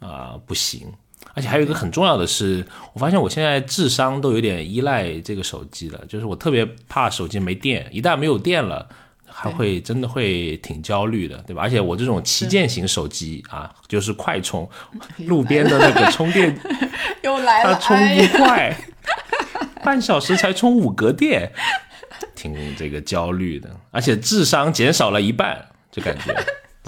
[0.00, 0.92] 啊不行。
[1.36, 2.64] 而且还有一个很重要的是，
[2.94, 8.88] 我发现我现在智商都有点依赖这个手机了，就是我特别怕手机没电，一旦没有电了，
[9.26, 11.60] 还会真的会挺焦虑的，对吧？
[11.60, 14.66] 而且我这种旗舰型手机啊，就是快充，
[15.26, 16.58] 路边的那个充电，
[17.22, 18.74] 又来了，它充不快，
[19.84, 21.52] 半小时才充五格电，
[22.34, 26.32] 挺这个焦虑的，而且智商减少了一半，就感觉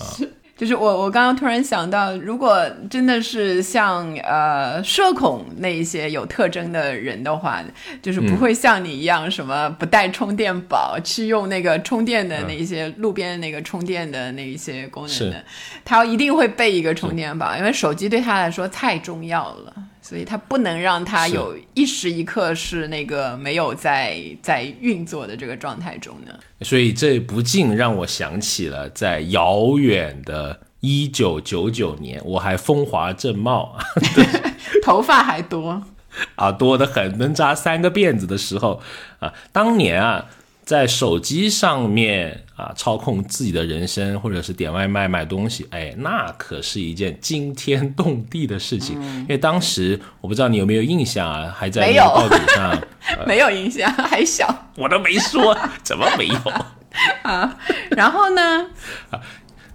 [0.02, 0.08] 啊。
[0.58, 7.62] 就是我，我刚刚突然想到，如果真的是像呃社恐那一些有特征的人的话，
[8.02, 15.44] 就是不会像你一样什么不带充电宝，去用那个充电的那一些路边那个充电的那一些功能的，
[15.84, 19.72] 他一定会备一个充电宝，因为手机对他来说太重要了。
[20.08, 26.32] 所以他不能让他有一时一刻是那个没有在在运作的这个状态中呢。
[26.62, 33.76] 所以这不禁让我想起了在遥远的一九九九年，我还风华正茂，
[34.82, 35.82] 头发还多
[36.36, 38.80] 啊，多的很，能扎三个辫子的时候
[39.18, 40.24] 啊，当年啊。
[40.64, 49.00] 在手机上面啊，操控自己的人生，或者是点外卖买东西，哎，那可是一件惊天动地的事情。
[49.20, 52.76] 因为当时我不知道你有没有印象啊，还在报纸上，
[53.28, 56.34] 没有印象，还小，我都没说， 怎么没有
[57.22, 57.56] 啊？
[57.92, 58.66] 然后呢？
[59.10, 59.20] 啊，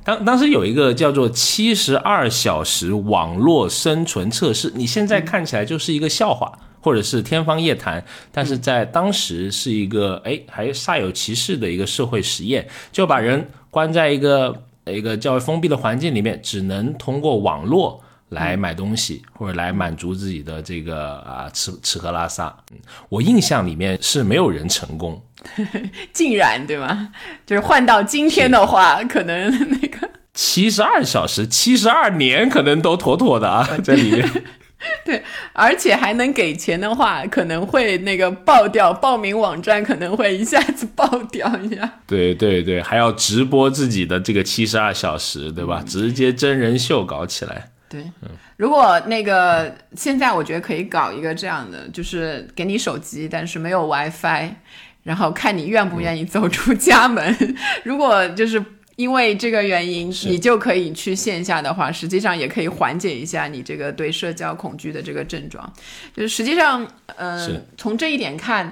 [0.04, 6.52] 当当时有一个叫做七十二小时网络生存测试，你现在看起来就是一个笑话。
[6.84, 22.54] 或者是天方夜谭，但是在当时是一个哎还煞有其事的一个社会实验，就把人关在一个一个较为封闭的环境里面，只能通过网络来买东西或者来满足自己的这个啊吃吃喝拉撒。
[23.08, 25.22] 我印象里面是没有人成功，
[26.12, 27.14] 竟然对吗？
[27.46, 34.30] 就是换到今天的话，可能那个七十二小时、七十二年可能都妥妥的啊，在里面。
[35.06, 35.24] 对，
[35.54, 41.90] 而且还能给钱的话，可能会那个爆掉，报名网站可能会一下子爆掉一下。
[42.08, 45.84] 对对对，还要直播自己的这个七十二小时，对吧？
[45.86, 47.70] 直接真人秀搞起来。
[47.90, 54.50] 对，嗯，如果那个现在我觉得可以搞一个这样的，就是给你手机，但是没有 WiFi，
[55.04, 57.56] 然后看你愿不愿意走出家门。
[57.84, 58.64] 如果就是。
[58.96, 65.72] 因为这个原因，你就可以去线下的话，实际上也可以缓解一下你这个对社交恐惧的这个症状。
[66.16, 68.72] 就是实际上，呃，从这一点看，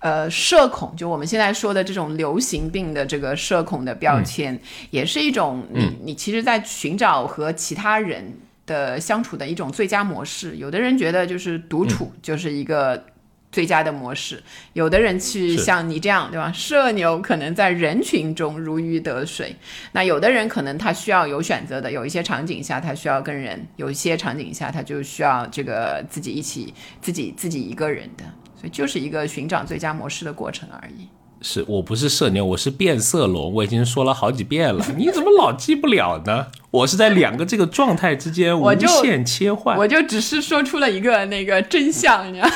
[0.00, 4.60] 呃，社恐就我们现在说的这种流行病的这个社恐的标签，
[4.90, 10.56] 也是一种你你其实在寻找和其他人的相处的一种最佳模式。
[10.56, 13.04] 有的人觉得就是独处就是一个。
[13.52, 14.42] 最佳的模式，
[14.74, 16.52] 有的人去像你这样，对吧？
[16.52, 19.54] 社牛可能在人群中如鱼得水，
[19.92, 28.24] 那有的人可能他需要有选择的，有一些场景下他需要跟人，有一些场景下他就需要这个自己一起，自己自己一个人的，
[28.56, 31.08] 所以就是一个寻找最佳模式的过程而已。
[31.42, 36.48] 是我不是社牛，我是变色龙，我已经说了好几遍了，你怎么老记不了呢？
[36.70, 38.70] 我是在两个这个状态之间无
[39.02, 42.50] 限切换，我就只是说出了一个那个真相，你知道。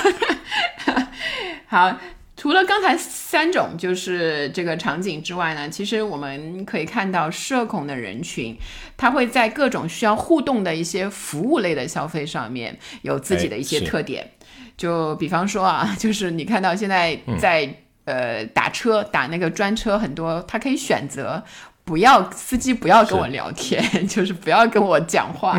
[1.66, 1.99] 好，
[2.37, 8.57] 除了刚才三种就是这个场景之外呢，其实我们可以看到社恐的人群，
[8.97, 14.30] 他会在各种需要互动的一些服务类的消费上面有自己的一些特点。
[14.76, 17.68] 就比方说啊，就是你看到现在在
[18.05, 21.42] 呃打车打那个专车，很多他可以选择
[21.84, 25.59] 不要司机不要跟我聊天， 就是不要跟我讲话。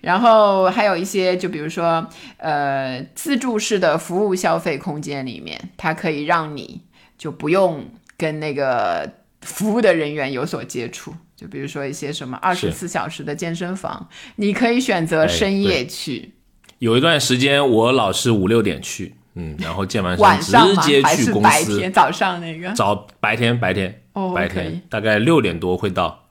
[0.00, 2.06] 然后还有一些，就比如说，
[2.36, 6.82] 呃，自助式的服务消费空间里面，它可以让你
[7.16, 7.82] 就不用
[8.18, 9.10] 跟那个
[9.40, 11.14] 服务的人员有所接触。
[11.34, 14.06] 就比如说一些什么二十四小时的健身房，
[14.36, 16.34] 你可以选择深夜去。
[16.80, 21.90] 有一段时间，我老是五六点去，嗯，然后健完身直接去公司。
[21.90, 22.72] 早上那个？
[22.72, 24.02] 早白天白天
[24.34, 26.24] 白天，大概六点多会到。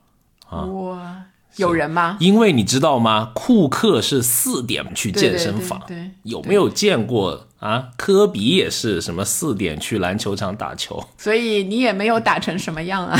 [0.48, 1.16] 啊哇！
[1.56, 2.16] 有人吗？
[2.18, 3.30] 因为你知道吗？
[3.32, 7.90] 库克是四点去健身房，对，有没有见过啊？
[7.96, 13.16] 科比也是什么四点去篮球场打球，所以你也没有打成什么样啊？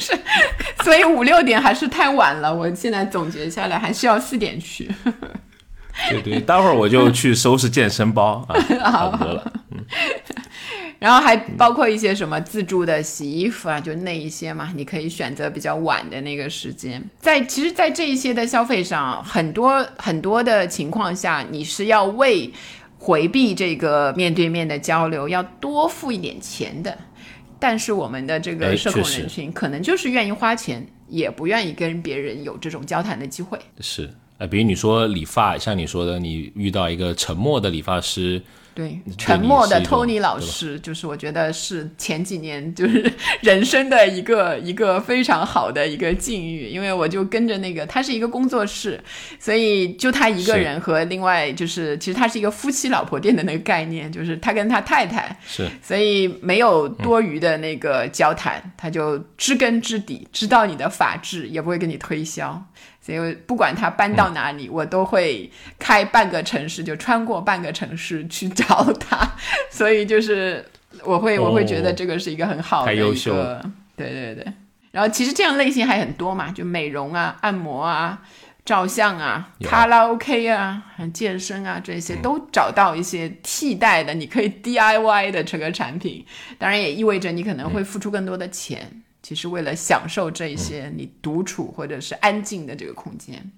[0.00, 0.18] 是，
[0.82, 2.52] 所以五六点还是太晚了。
[2.52, 4.90] 我现在总结下来，还是要四点去。
[6.10, 9.52] 对对，待会儿我就去收拾健身包啊， 差不多了。
[9.70, 9.84] 嗯。
[10.98, 17.02] 然后还包括一些什么自助的洗衣服啊，就那一些嘛，你可以选择比较晚的那个时间。
[17.18, 22.50] 在其实，在这一些的消费上，很多很多的情况下，你是要为
[22.98, 26.96] 回避这个面对面的交流，要多付一点钱的。
[27.58, 33.58] 但是我们的这个社恐人群，可能就是愿意花钱，也不愿意跟别人有这种交谈的机会。
[33.80, 34.10] 是。
[34.38, 38.42] 呃，比如你说理发，像你说的，你遇到一个沉默的理发师。
[38.74, 43.10] 对，沉默的 Tony 老师，就是我觉得是前几年就是
[43.40, 49.02] 人生的一个一个非常好的一个境遇，因为我就跟着那个，他是一个工作室，
[49.40, 62.62] 所以就他一个人和另外就是，其实他是一个夫妻老婆店的那个概念，就是他跟他太太是，所以没有多余的那个交谈，他就知根知底，知道你的法制，也不会跟你推销。
[63.06, 65.48] 所以不管他搬到哪里，我都会
[65.78, 69.16] 开半个城市，就穿过半个城市去找他。
[69.70, 70.64] 所以就是
[71.04, 72.98] 我会我会觉得这个是一个很好的一
[73.30, 73.62] 个，
[73.94, 74.52] 对对对。
[74.90, 78.20] 然后其实这样类型还很多嘛，就美容啊、按摩啊、
[78.64, 80.82] 照相啊、卡拉 OK 啊、
[81.14, 86.26] 健身啊这些都找到一些替代的，你可以 DIY 的这个产品。
[86.58, 89.02] 当然也意味着你可能会付出更多的钱。
[89.26, 93.50] 其实为了享受这些你独处或者是安静的这个空间，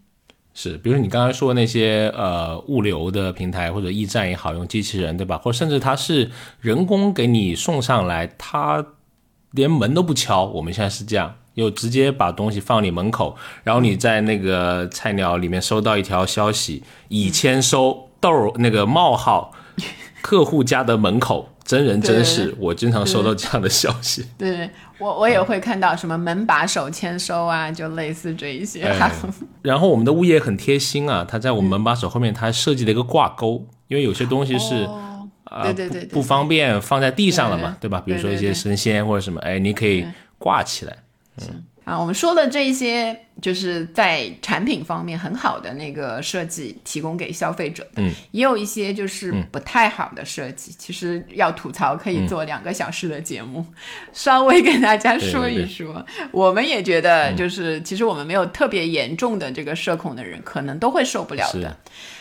[0.55, 5.37] 是，比如你刚才说那些呃物流的平台或者驿站也好，用机器人对吧？
[5.37, 6.31] 或甚至它是
[6.62, 8.83] 人工给你送上来，它
[9.51, 10.45] 连门都不敲。
[10.45, 19.53] 我们现在是这样，又直接把东西放你门口，然后你在那个菜鸟里面收到一条消息，已签收豆那个冒号
[20.23, 21.51] 客户家的门口。
[21.69, 24.25] 真人真事，我经常收到这样的消息。
[24.39, 28.83] 对，我我也会看到什么门把手签收啊，就类似这一些。
[29.63, 34.89] 然后我们的物业很贴心啊，他在我们门把手后面，他设计了一个挂钩，因为有些东西是
[35.45, 38.03] 啊，对对对，不方便放在地上了嘛，对吧？
[38.05, 40.07] 比如说一些生鲜或者什么，哎，你可以
[40.39, 40.97] 挂起来。
[41.43, 41.65] 嗯。
[41.89, 48.03] 啊，我们说的这些就是在产品方面很好的那个设计，提供给消费者的。
[48.03, 50.70] 嗯，也有一些就是不太好的设计。
[50.76, 53.64] 其实要吐槽，可以做两个小时的节目，
[54.12, 56.05] 稍微跟大家说一说。
[56.30, 61.74] 我们也觉得，就是其实我们没有特别严重的这个社恐的人，可能都会受不了的。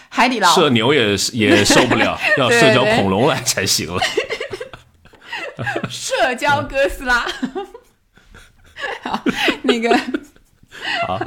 [0.08, 4.02] 海底捞社牛也也受不了， 要社交恐龙来才行了。
[5.92, 7.28] 社交哥斯拉。
[9.04, 9.24] 好，
[9.64, 9.90] 那个
[11.08, 11.20] 好，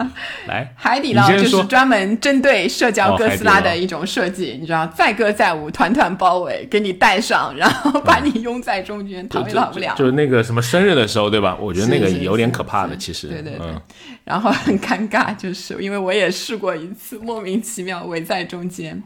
[0.47, 9.95] 来 海底捞就是专门针对社交哥斯拉的一种设计，你知道，载歌载舞，团团包围，给你带上，然后把你拥在中间， 逃也逃不了。
[9.97, 11.57] 就是那个什么生日的时候，对吧？
[11.61, 13.29] 我觉得那个有点可怕的，其实。
[13.29, 13.67] 对对对。
[14.25, 19.03] 然后很尴尬，就是因为我也试过一次，莫名其妙围在中间。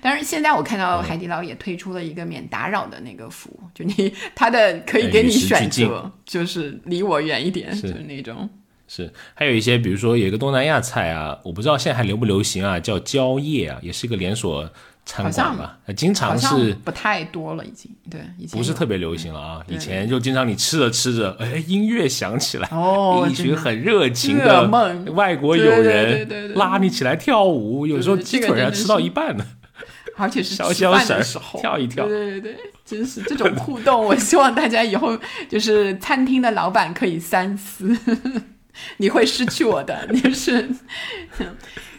[0.00, 8.48] 但是现在我看到海底捞也推出了一个免打扰的那个服务，就你他的可以给你选择，就是离我远一点，就是那种。
[8.94, 14.68] 是，还有一些，比如说有一个东南亚菜啊，我不知道现在还流不流行啊，叫蕉叶啊，也是一个连锁
[15.06, 18.20] 餐馆吧，经常是不太多了，已经对，
[18.50, 19.64] 不是特别流行了啊。
[19.66, 24.68] 以前就经常你吃着吃着，哎，音乐响起来，哦，一群很热情的
[25.14, 29.46] 外国友人拉你起来跳舞，有时候鸡腿还吃到一半呢。
[30.18, 35.18] 而且是消消的时候跳一跳，对对对， 真是这种互动，我希望大家以后
[35.48, 37.98] 就是餐厅的老板可以三思，
[38.98, 40.68] 你会失去我的，就是。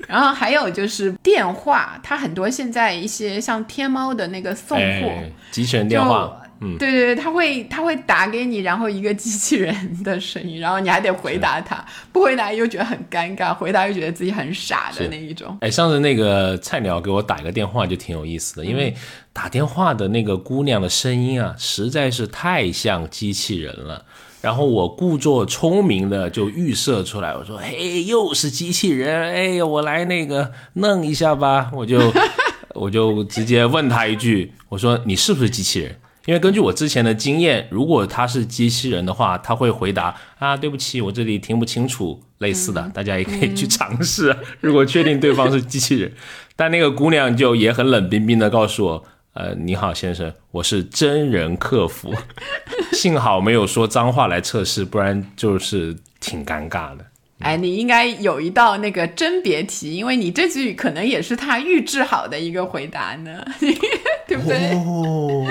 [0.08, 5.14] 然后还有就是电话，它很多现在一些像天猫的那个送货
[5.50, 6.40] 机器人电话。
[6.60, 15.58] 嗯，对对对，他会他会打给你，然后一个机器人的声音，然后你还得回答他，不回答又觉得很尴尬，回答又觉得自己很傻的那一种。
[15.62, 18.94] 哎，上次那个菜鸟给我打一个电话就挺有意思的，因为
[19.34, 24.06] 打电话的那个姑娘的声音啊，实在是太像机器人了。
[24.44, 32.12] 然后我故作聪明的就预设出来，我说：“嘿，又是机器人，哎，我来那个弄一下吧。”我就
[32.76, 44.36] 我就直接问他一句，我说：“你是不是机器人？”因为根据我之前的经验，如果他是机器人的话，他会回答啊，对不起，我这里听不清楚，类似的，大家也可以去尝试。
[44.60, 46.12] 如果确定对方是机器人，
[46.58, 52.14] 但那个姑娘就也很冷冰冰的告诉我，呃，你好先生，我是真人客服，
[52.94, 57.06] 幸好没有说脏话来测试，不然就是挺尴尬的。
[57.40, 63.44] 哎，你应该有一道那个甄别题，因为你这句可能也是他预制好的一个回答呢，
[64.28, 64.72] 对不对？
[64.76, 65.48] 哦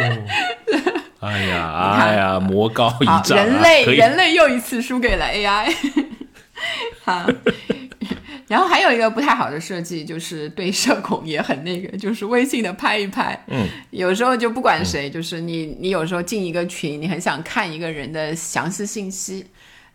[1.19, 5.75] 哎呀， 哎呀，魔高一丈，人类人类又一次输给了 AI。
[7.05, 7.27] 好，
[8.53, 13.43] 然后还有一个不太好的设计，就是对社恐也很那个，就是微信的拍一拍。
[13.47, 19.47] 嗯，有时候就不管谁，就是你，你有时候进一个群，你很想看一个人的详细信息。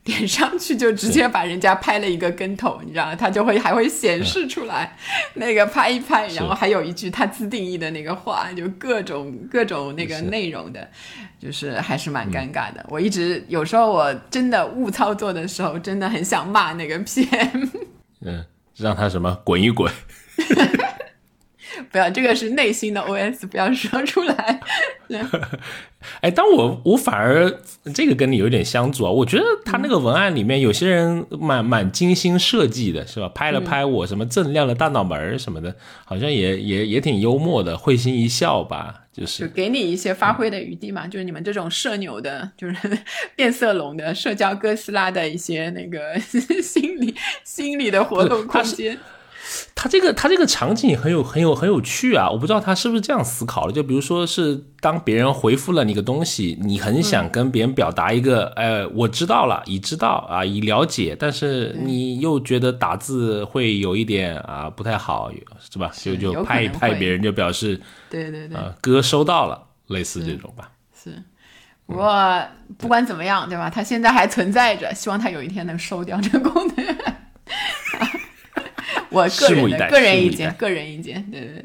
[0.04, 4.98] 点上去就直接把人家拍了一个跟头，你知道，他就会还会显示出来，
[5.34, 10.90] 那个拍一拍，然后还有一句他自定义的那个话，就各种各种那个内容的，
[11.38, 12.84] 就是还是蛮尴尬的。
[12.88, 17.70] 我一直有时候我真的误操作的时候，真的很想骂那个 PM。
[18.28, 19.92] 嗯，让他什么滚一滚。
[21.92, 24.60] 不要，这个是内心的 OS，不要说出来。
[26.22, 27.50] 哎，但我我反而
[27.94, 29.12] 这个跟你有点相左啊。
[29.12, 33.30] 我觉得他那个文案里面有些人蛮蛮精心设计的，是吧？
[33.30, 39.07] 拍了拍我什么锃亮的大脑门什么的，好像也也也挺幽默的，会心一笑吧。
[39.18, 41.08] 就是就给你一些发挥的余地嘛。
[41.08, 42.76] 就是你们这种社牛的，就是
[43.36, 46.20] 变色龙的社交哥斯拉的一些那个
[46.62, 48.98] 心理心理的活动空间。
[49.76, 52.30] 他这个他这个场景很有很有很有趣啊！
[52.30, 53.72] 我不知道他是不是这样思考的。
[53.72, 65.32] 就比如说是当别人回复了你个东西，你很想跟别人表达一个，呃，我知道了，已知道啊，已了解，但是你又觉得打字会有一点啊不太好，
[65.72, 65.92] 是吧？
[65.96, 67.80] 就就拍一拍别人，就表示
[68.10, 70.72] 对对对，哥收到了，类似这种吧。
[71.02, 71.24] 是，
[71.86, 72.42] 不过
[72.78, 73.70] 不管怎么样，对吧？
[73.70, 76.86] 它现在还存在着，希望它有一天能收掉这个功能。
[79.18, 81.64] 我个人的个人意见，个人意见，对对对。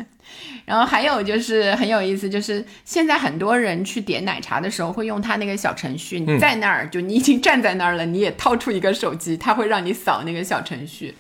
[0.64, 11.14] 然后还有就是很有意思，就是现在很多人去点奶茶的时候会用他那个小程序，你在那儿就你已经站在那儿了，你也掏出一个手机，他会让你扫那个小程序。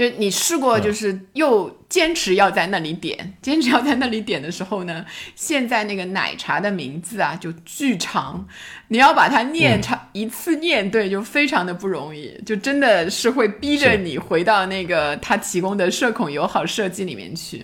[0.00, 8.42] 就你试过，就是又坚持要在那里点， 坚持要在那里点的时候呢，现在那个奶茶的名字啊就巨长，
[8.88, 17.62] 你要把它念长一次念对就非常的不容易，就真的是会逼着你回到那个他提供的社恐友好设计里面去。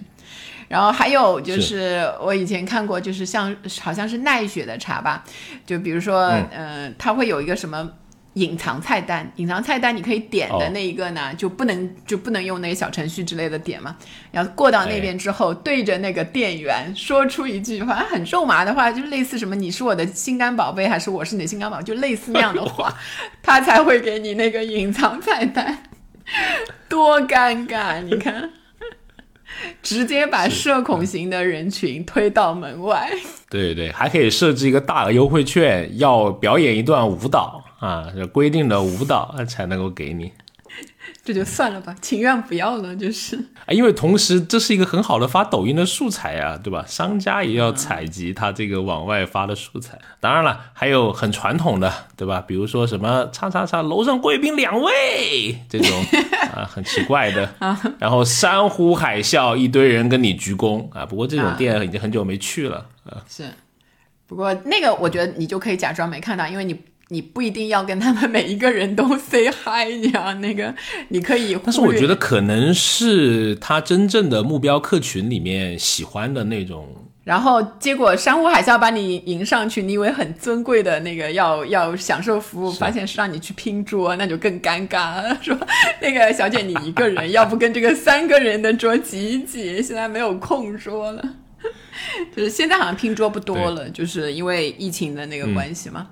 [0.68, 5.24] 然后还有就是我以前看过，就是像好像是奈雪的茶吧，
[5.64, 7.90] 就比如说，嗯，它会有一个什么。
[8.36, 13.96] 隐藏菜单，隐藏菜单你可以点的那一个呢，就不能就不能用那个小程序之类的点嘛。
[14.30, 22.94] 然后过到那边之后，对着那个店员说出一句，反正很肉麻的话，就类似什么“你是我的心肝宝贝”还是“我是你的心肝宝”，就类似那样的话，
[23.42, 25.84] 他才会给你那个隐藏菜单。
[26.90, 28.50] 多尴尬，你看，
[29.82, 33.10] 直接把社恐型的人群推到门外。
[33.48, 37.62] 对对，还可以设置一个大额优惠券，要表演一段舞蹈。
[37.86, 40.32] 啊，这规定的舞蹈才能够给你，
[41.24, 46.84] 这就算了吧，情愿不要了，就是啊，因为同时这是一个很好的发抖音的素材啊，对吧？
[46.88, 49.98] 商家也要采集他这个往外发的素材。
[50.18, 52.40] 当然了，还有很传统的，对吧？
[52.40, 55.88] 比如说什么叉叉叉楼上贵宾两位这种
[56.52, 57.54] 啊，很奇怪的，
[58.00, 61.06] 然后山呼海啸，一堆人跟你鞠躬啊。
[61.06, 63.22] 不过这种店已经很久没去了啊。
[63.28, 63.44] 是，
[64.26, 66.76] 不过那个我觉得你就可以假装没看到，因为你。
[67.08, 70.74] 你不一定要跟他们每一个人都 say hi 呀，那个
[71.08, 71.56] 你可以。
[71.64, 76.88] 但是我觉得可能是他真正的目标客群里面喜欢的那种。
[77.22, 85.36] 然后结果山呼海啸把你迎上去，你以为很尊贵的那个要要享受服务，发现是让你去拼桌，那就更尴尬了。
[85.42, 85.56] 说
[86.00, 89.82] 那个小姐你一个人，要不跟这个三个人的桌挤一挤？
[89.82, 91.34] 现在没有空桌了，
[92.36, 96.06] 就是现在好像拼桌不多了，就是因为疫情的那个关系嘛。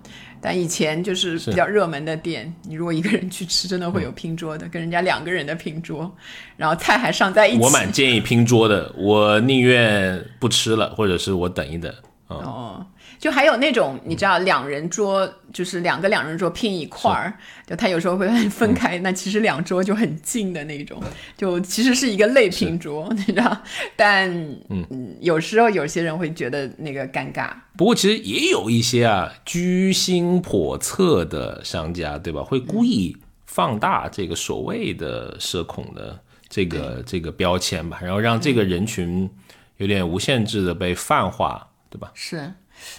[0.45, 6.15] 但以前就是比较热门的店，你如果一个人去吃，真的会有拼桌的，跟人家两个人的拼桌，
[6.59, 7.59] 然后菜还上在一起。
[7.59, 11.91] 我蛮建议拼桌的，我宁愿不吃了，或者是我等一等。
[12.27, 12.85] 哦。
[13.19, 17.33] 就还有那种你知道两人桌，就是两个两人桌拼一块儿，
[17.67, 21.03] 就他有时候会分开，那其实两桌就很近的那种，
[21.37, 23.63] 就其实是一个类拼桌，你知道？
[23.97, 24.31] 但
[24.69, 27.51] 嗯，有时候有些人会觉得那个尴尬。
[27.77, 32.43] 不过其实也有一些啊居心叵测的商家，对吧？
[32.43, 39.29] 会故意放大这个所谓的社恐的这个这个标签吧，然后让这个人群
[39.79, 42.11] 有点无限制的被泛化，对吧？
[42.15, 42.53] 是。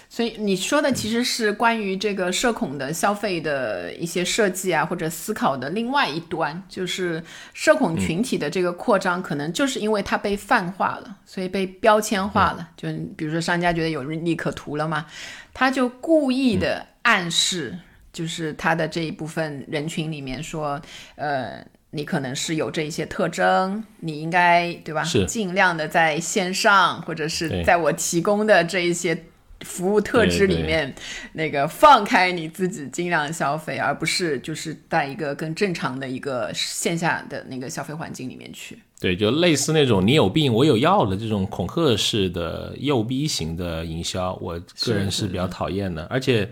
[0.08, 7.22] 所以你说的其实是关于这个社恐的消费的一些设计啊，或者思考的另外一端，就是
[7.52, 12.68] 社恐群体的这个扩张，可能就是因为它被泛化了，所以被标签化了。
[12.76, 15.06] 就比如说商家觉得有利可图了嘛，
[15.52, 17.76] 他就故意的暗示，
[18.12, 20.80] 就是他的这一部分人群里面说，
[21.16, 25.04] 呃，你可能是有这一些特征，你应该对吧？
[25.04, 29.24] 是尽量的在线上，或者是在我提供的这一些。
[29.60, 30.94] 服务特质里面，
[31.32, 38.78] 那个放开你自己，尽量消费，而不是就是在一个更正常的一个线下的那个消费环境里面去。
[39.00, 46.04] 对，就类似那种你有病我有药的这种恐吓式的诱逼型的营销，我个人是比较讨厌的。
[46.10, 46.48] 而且，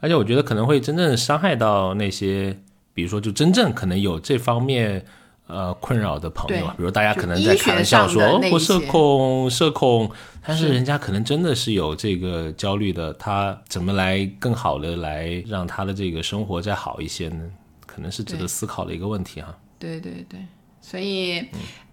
[0.00, 2.56] 而且我觉得可能会真正伤害到那些，
[2.94, 5.04] 比如说就真正可能有这方面。
[5.48, 10.10] 呃，困扰的朋友，比如大家可能在开玩笑说，哦，我社恐，社恐，
[10.46, 17.42] 但是人家可能真的是有这个焦虑的，他怎么来更好的来让他的这个生活再好一些呢？
[17.86, 19.56] 可能是值得思考的一个问题哈。
[19.78, 20.38] 对对对，
[20.80, 21.44] 所以，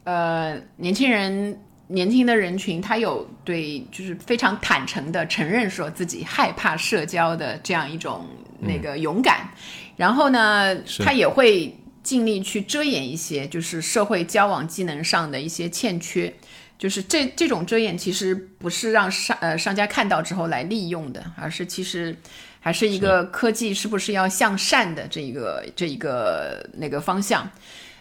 [0.03, 1.59] 呃，年轻人。
[1.87, 8.25] 年轻的人群，他有对就是非常坦诚的承认说自己害怕社交的这样一种
[8.59, 9.47] 那个勇敢，
[9.95, 11.71] 然后呢，他也会
[12.05, 16.31] 尽力去遮掩一些就是社会交往技能上的一些欠缺，
[16.77, 22.15] 就是这这种遮掩其实不是让商呃商家看到之后来利用的，而是其实
[22.59, 27.49] 还是一个科技是不是要向善的这一个这一个那个方向。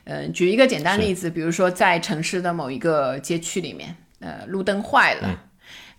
[0.05, 5.41] 嗯，举一个简单例子，比如说在城市的某一个街区里面，呃，路灯坏了，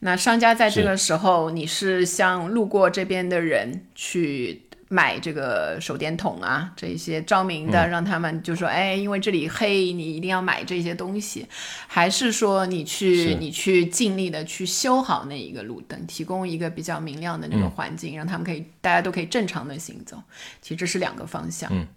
[0.01, 11.45] 那商家在这个时候，你是向路过这边的人去买这个手电筒啊，这些照明的，让他们就说，哎，因为这里黑，你一定要买这些东西，
[11.88, 20.17] 还是说你去你去尽力的去修好那一个路灯，提供一个比较明亮的那个环境，让他们可以大家都可以正常的行走，
[20.61, 21.69] 其实这是两个方向。
[21.73, 21.88] 嗯。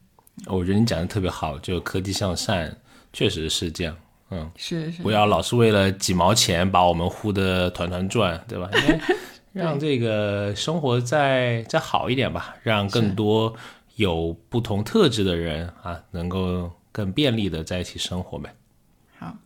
[0.47, 2.73] 我觉得你讲的特别好，就科技向善，
[3.13, 3.97] 确实是这样。
[4.31, 8.71] 嗯，是是，不要老是为了几毛钱把我们呼得团团转，对吧？
[9.59, 13.55] 让这个生活再再好一点吧，让更多
[13.97, 18.55] 有不同特质的人啊，能够更便利的在一起生活呗。
[19.19, 19.37] 好，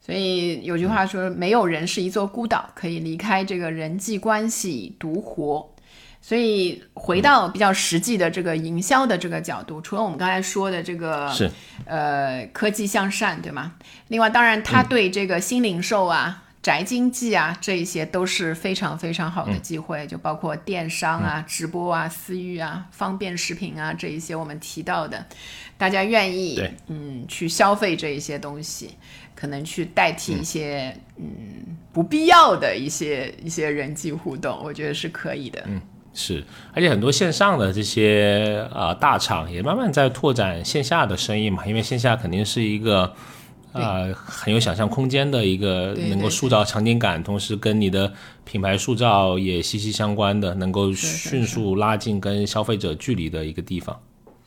[0.00, 5.74] 所以有句话说，没有人是一座孤岛，可以离开这个人际关系独活。
[6.20, 11.48] 所以回到比较实际的这个营销的这个角度，除了我们刚才说的这个是
[11.86, 13.76] 呃科技向善，对吗？
[14.08, 25.24] 另外，当然它对这个新零售啊、宅经济啊这一些都是非常非常好的机会，就包括电商啊、直播啊、私域啊、方便食品啊这一些我们提到的，
[25.78, 28.90] 大家愿意嗯去消费这一些东西，
[29.34, 35.64] 可能去代替一些嗯不必要的一些一些人际互动，我觉得是可以的。
[35.66, 35.80] 嗯。
[36.14, 36.44] 是，
[36.74, 43.14] 而且很多线上的这些啊大厂也慢慢在拓展线下的生意嘛，因为线下肯定是一个
[43.72, 48.12] 啊很有想象空间的一个，能够塑造场景感，同时跟你的
[48.44, 53.98] 品牌塑造也息息相关的，能够迅速拉近跟消费者距离的一个地方。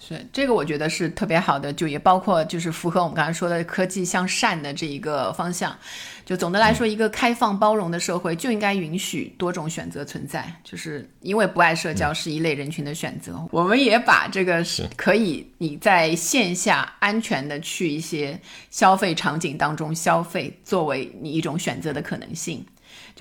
[0.04, 5.78] 是这个，我觉得是特别好的，就也包括就是符合我们刚才说的科技向善的这一个方向。
[6.26, 13.40] 就总的来说，一个开放包容的社会就应该允许多种选择存在，就是因为不爱社交是一类人群的选择。
[13.52, 18.40] 我们也把这个是可以你在线下安全的去一些
[18.70, 22.66] 消费场景当中消费，作为你一种选择的可能性。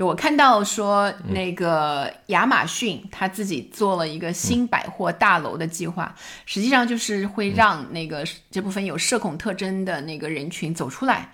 [0.00, 11.30] 就我看到说，那个亚马逊他自己做了一个新百货大楼的计划，实际上就是会让那个这部分有社恐特征的那个人群走出来。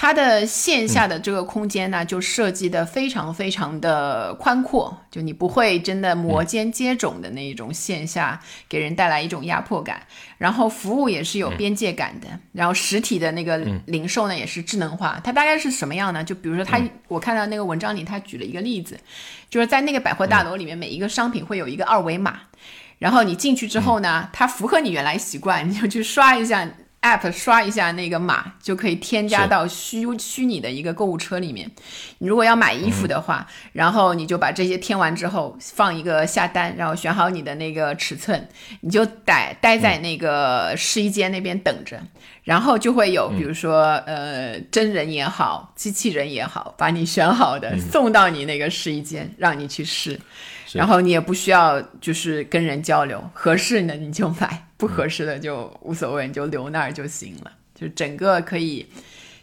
[0.00, 10.00] 它的线下的这个空间呢，就设计的非常非常的宽阔，就你不会真的摩肩接踵的那一种线下给人带来一种压迫感。
[10.38, 15.20] 然后服务也是有边界感的，然后实体的那个零售呢也是智能化。
[15.22, 16.24] 它大概是什么样呢？
[16.24, 18.98] 就比如说他，我看到那个文章里他举了一个例子，
[19.50, 22.40] 就是在那个百货大楼里面，每一个商品会有一个二维码，
[22.98, 26.66] 然后你进去之后呢，它符合你原来习惯，你就去刷一下。
[27.02, 31.70] App 刷一下那个码就可以添加到虚虚拟的一个购物车里面。
[32.18, 38.46] 你如果要买衣服的话，然后你就把这些添完之后放一个下单，然后选好你的那个尺寸，
[38.82, 41.98] 你就待待在那个试衣间那边等着，
[42.44, 50.20] 然后就会有比如说呃真人也好，机器人也好，把你选好的送到你那个试衣间，让你去试。
[50.72, 57.50] 然后你也不需要就是跟人交流，合适的你就买，不合适的就无所谓，你就留那儿就行了。
[57.74, 58.86] 就整个可以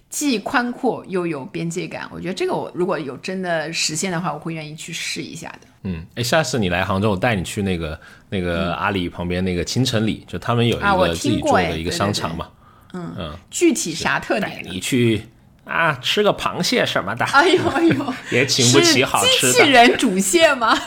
[0.09, 5.67] 既宽阔又有边界感，我觉得这个我如果有真的实现的话，我会愿意去试一下的。
[5.83, 7.99] 嗯，哎，下次你来杭州，我带你去那个
[8.29, 12.47] 那个阿里旁边那个青城里，就他们有一个自己做的一个商场嘛。
[12.93, 14.61] 嗯嗯，具体啥特点？
[14.63, 15.23] 你去。
[15.67, 19.53] 啊，吃个螃蟹什么的，哎呦哎呦， 也请不起好吃的。
[19.53, 20.77] 机器人煮蟹吗？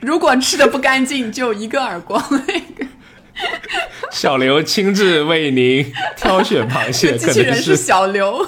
[0.00, 2.22] 如果吃的不干净，就一个耳光。
[2.30, 2.38] 那
[2.76, 2.86] 个
[4.10, 8.46] 小刘亲自为您挑选螃蟹，机器人是小刘。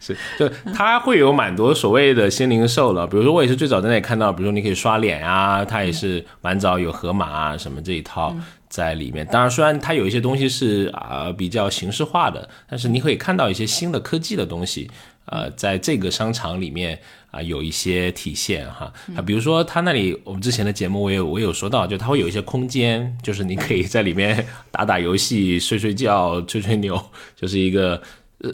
[0.00, 8.34] 是，就他会有蛮多所谓的新零售了，比如说我也是最早在那里看到，比如说你可以刷脸啊，他也是蛮早有盒马啊什么这一套。
[8.72, 14.90] 在里面，当然，虽然它有一些东西是啊比较形式化的，但是你可以看到一些新的科技的东西，
[15.26, 16.98] 呃，在这个商场里面
[17.30, 18.90] 啊有一些体现哈。
[19.14, 26.98] 啊，比如说它那里，我们之前的节目我有我有说到，就它会有一些空间，就是你可以在里面 打打游戏、睡睡觉、吹吹牛，
[27.36, 28.00] 就是一个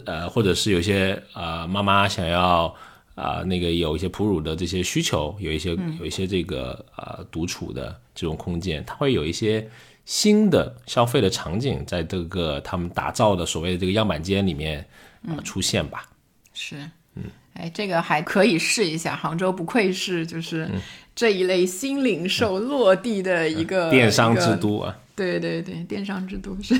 [0.05, 2.75] 呃，或者是有些呃妈妈想要
[3.15, 9.65] 啊那个有一些哺乳的这些需求，有一些有一些这个呃独处的这种空间，它会有一些。
[10.09, 14.83] 新的消费的场景，在这个他们打造的所谓的这个样板间里面
[15.27, 16.09] 啊出现吧。
[16.51, 16.77] 是，
[17.13, 19.15] 嗯，哎，这个还可以试一下。
[19.15, 20.67] 杭州不愧是就是
[21.15, 24.97] 这一类新零售落地的一个电商之都啊。
[25.15, 26.73] 对对对，电商之都是。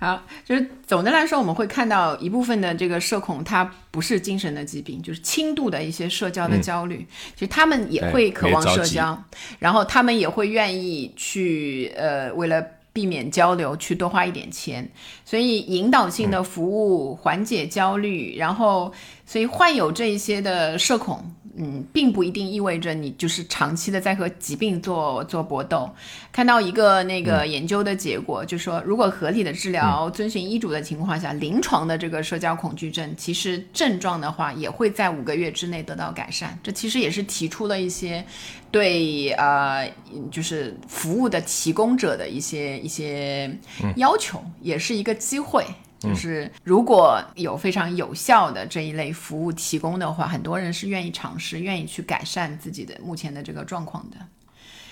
[0.00, 7.04] 好，就是总的来说，我们会看到一部分的这个社恐，它不是精神的疾病，就是轻度的一些社交的焦虑。
[7.34, 9.20] 其实他们也会渴望社交，
[9.58, 14.88] 然后他们也会愿意去呃，为了避免交流，去多花一点钱。
[15.24, 18.92] 所以引导性的服务缓解焦虑，然后
[19.26, 21.34] 所以患有这一些的社恐。
[21.60, 25.90] 嗯，并不一定意味着你就是长期的在和疾病做做搏斗。
[26.30, 36.56] 看到一个那个研究的结果，就说如果合理的治疗、遵循医嘱的情况下，临床的这个社交恐惧症，其实症状的话也会在五个月之内得到改善。
[36.62, 38.24] 这其实也是提出了一些
[38.70, 39.92] 对呃，
[40.30, 43.50] 就是服务的提供者的一些一些
[43.96, 45.64] 要求，也是一个机会。
[45.98, 54.16] 就是如果有非常有效的这一类服务提供的话，很多人是愿意尝试、愿意去改善自己的目前的这个状况的。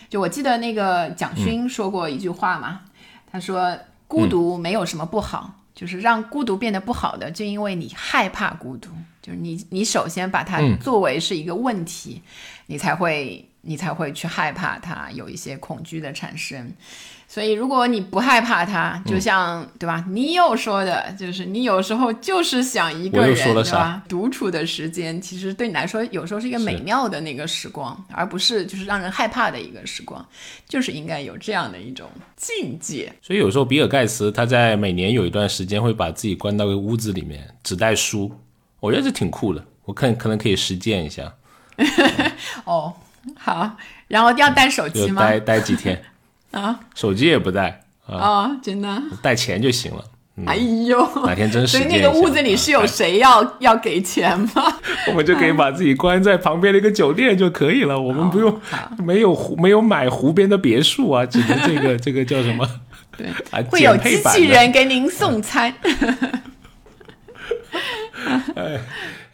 [0.08, 2.82] 就我记得那个蒋勋说过一句话嘛，
[3.30, 3.76] 他说
[4.06, 8.90] ：“孤独没有什么不好，就是让孤独变得不好的，就因为你害怕孤独，
[9.20, 12.22] 就是你你首先把它作为是一个问题，
[12.66, 16.72] 你才会你才会去害怕它，有一些恐惧的产生。”
[17.28, 20.04] 所以，如果你不害怕它，就像对吧？
[20.08, 24.00] 你有说的，就是你有时候就是想一个人，对吧？
[24.08, 30.24] 独处的时间，其实对你来说，有时候是一个美妙的那个时光，而不是就是让人害怕的一个时光，
[30.68, 33.12] 就是应该有这样的一种境界。
[33.20, 38.32] 所以有时候，比尔盖茨他在每年有一段时间会把自己关到个屋子里面，只带书，
[38.78, 39.62] 我觉得这挺酷的。
[39.84, 41.34] 我看可能可以实践一下。
[42.64, 42.94] 哦，
[43.38, 43.76] 好，
[44.08, 45.22] 然后要带手机吗？
[45.22, 46.02] 待待几天。
[46.52, 50.04] 啊，手机也不带啊，真的，带钱就行了。
[50.46, 54.76] 哎呦，哪天真所以那个屋子里是有谁要要给钱吗？
[55.08, 58.60] 我们就可以把自己关在旁边的一个酒店就可以了，我们不用
[58.98, 62.68] 没有湖没有买湖边的别墅啊，只能这个 这个叫什么？
[63.16, 63.26] 对，
[63.70, 65.72] 会有机器人给您送餐。
[68.56, 68.78] 哎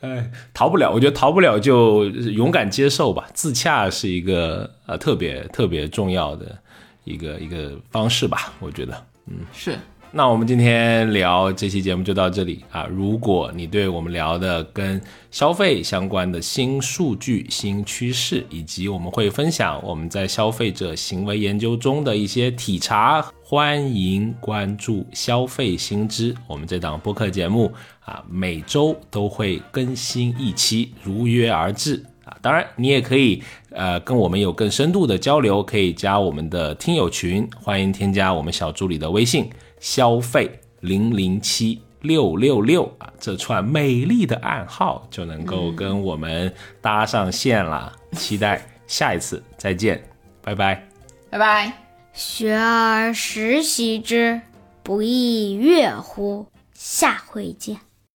[0.03, 3.27] 哎，逃不了，我觉得逃不了就勇敢接受吧。
[3.35, 6.59] 自洽是一个呃特别特别重要的。
[7.05, 8.95] 一个一个方式吧，我觉得，
[9.27, 9.77] 嗯，是。
[10.15, 12.87] 那我们今天聊这期节目就到这里啊。
[12.87, 15.01] 如果你对我们聊的跟
[15.31, 26.37] 消费相关的新数据、新趋势，以及我们会分享我们在消费者行为研究中的一些体察，欢迎关注消费新知。
[26.47, 32.05] 我们这档播客节目啊，每周都会更新一期，如约而至。
[32.27, 39.51] 啊，当然，你也可以，呃，跟我们有更深度的交流，可以加我们的听友群，欢迎添加我们小助理的微信，
[39.83, 47.93] 消费零零七六六六啊，这串美丽的暗号就能够跟我们搭上线了。
[48.15, 50.01] 期待下一次再见，
[50.41, 50.87] 拜拜，
[51.31, 51.73] 拜拜。
[52.13, 54.41] 学而时习之，
[54.85, 56.47] 不亦乐乎？
[56.75, 57.92] 下回见。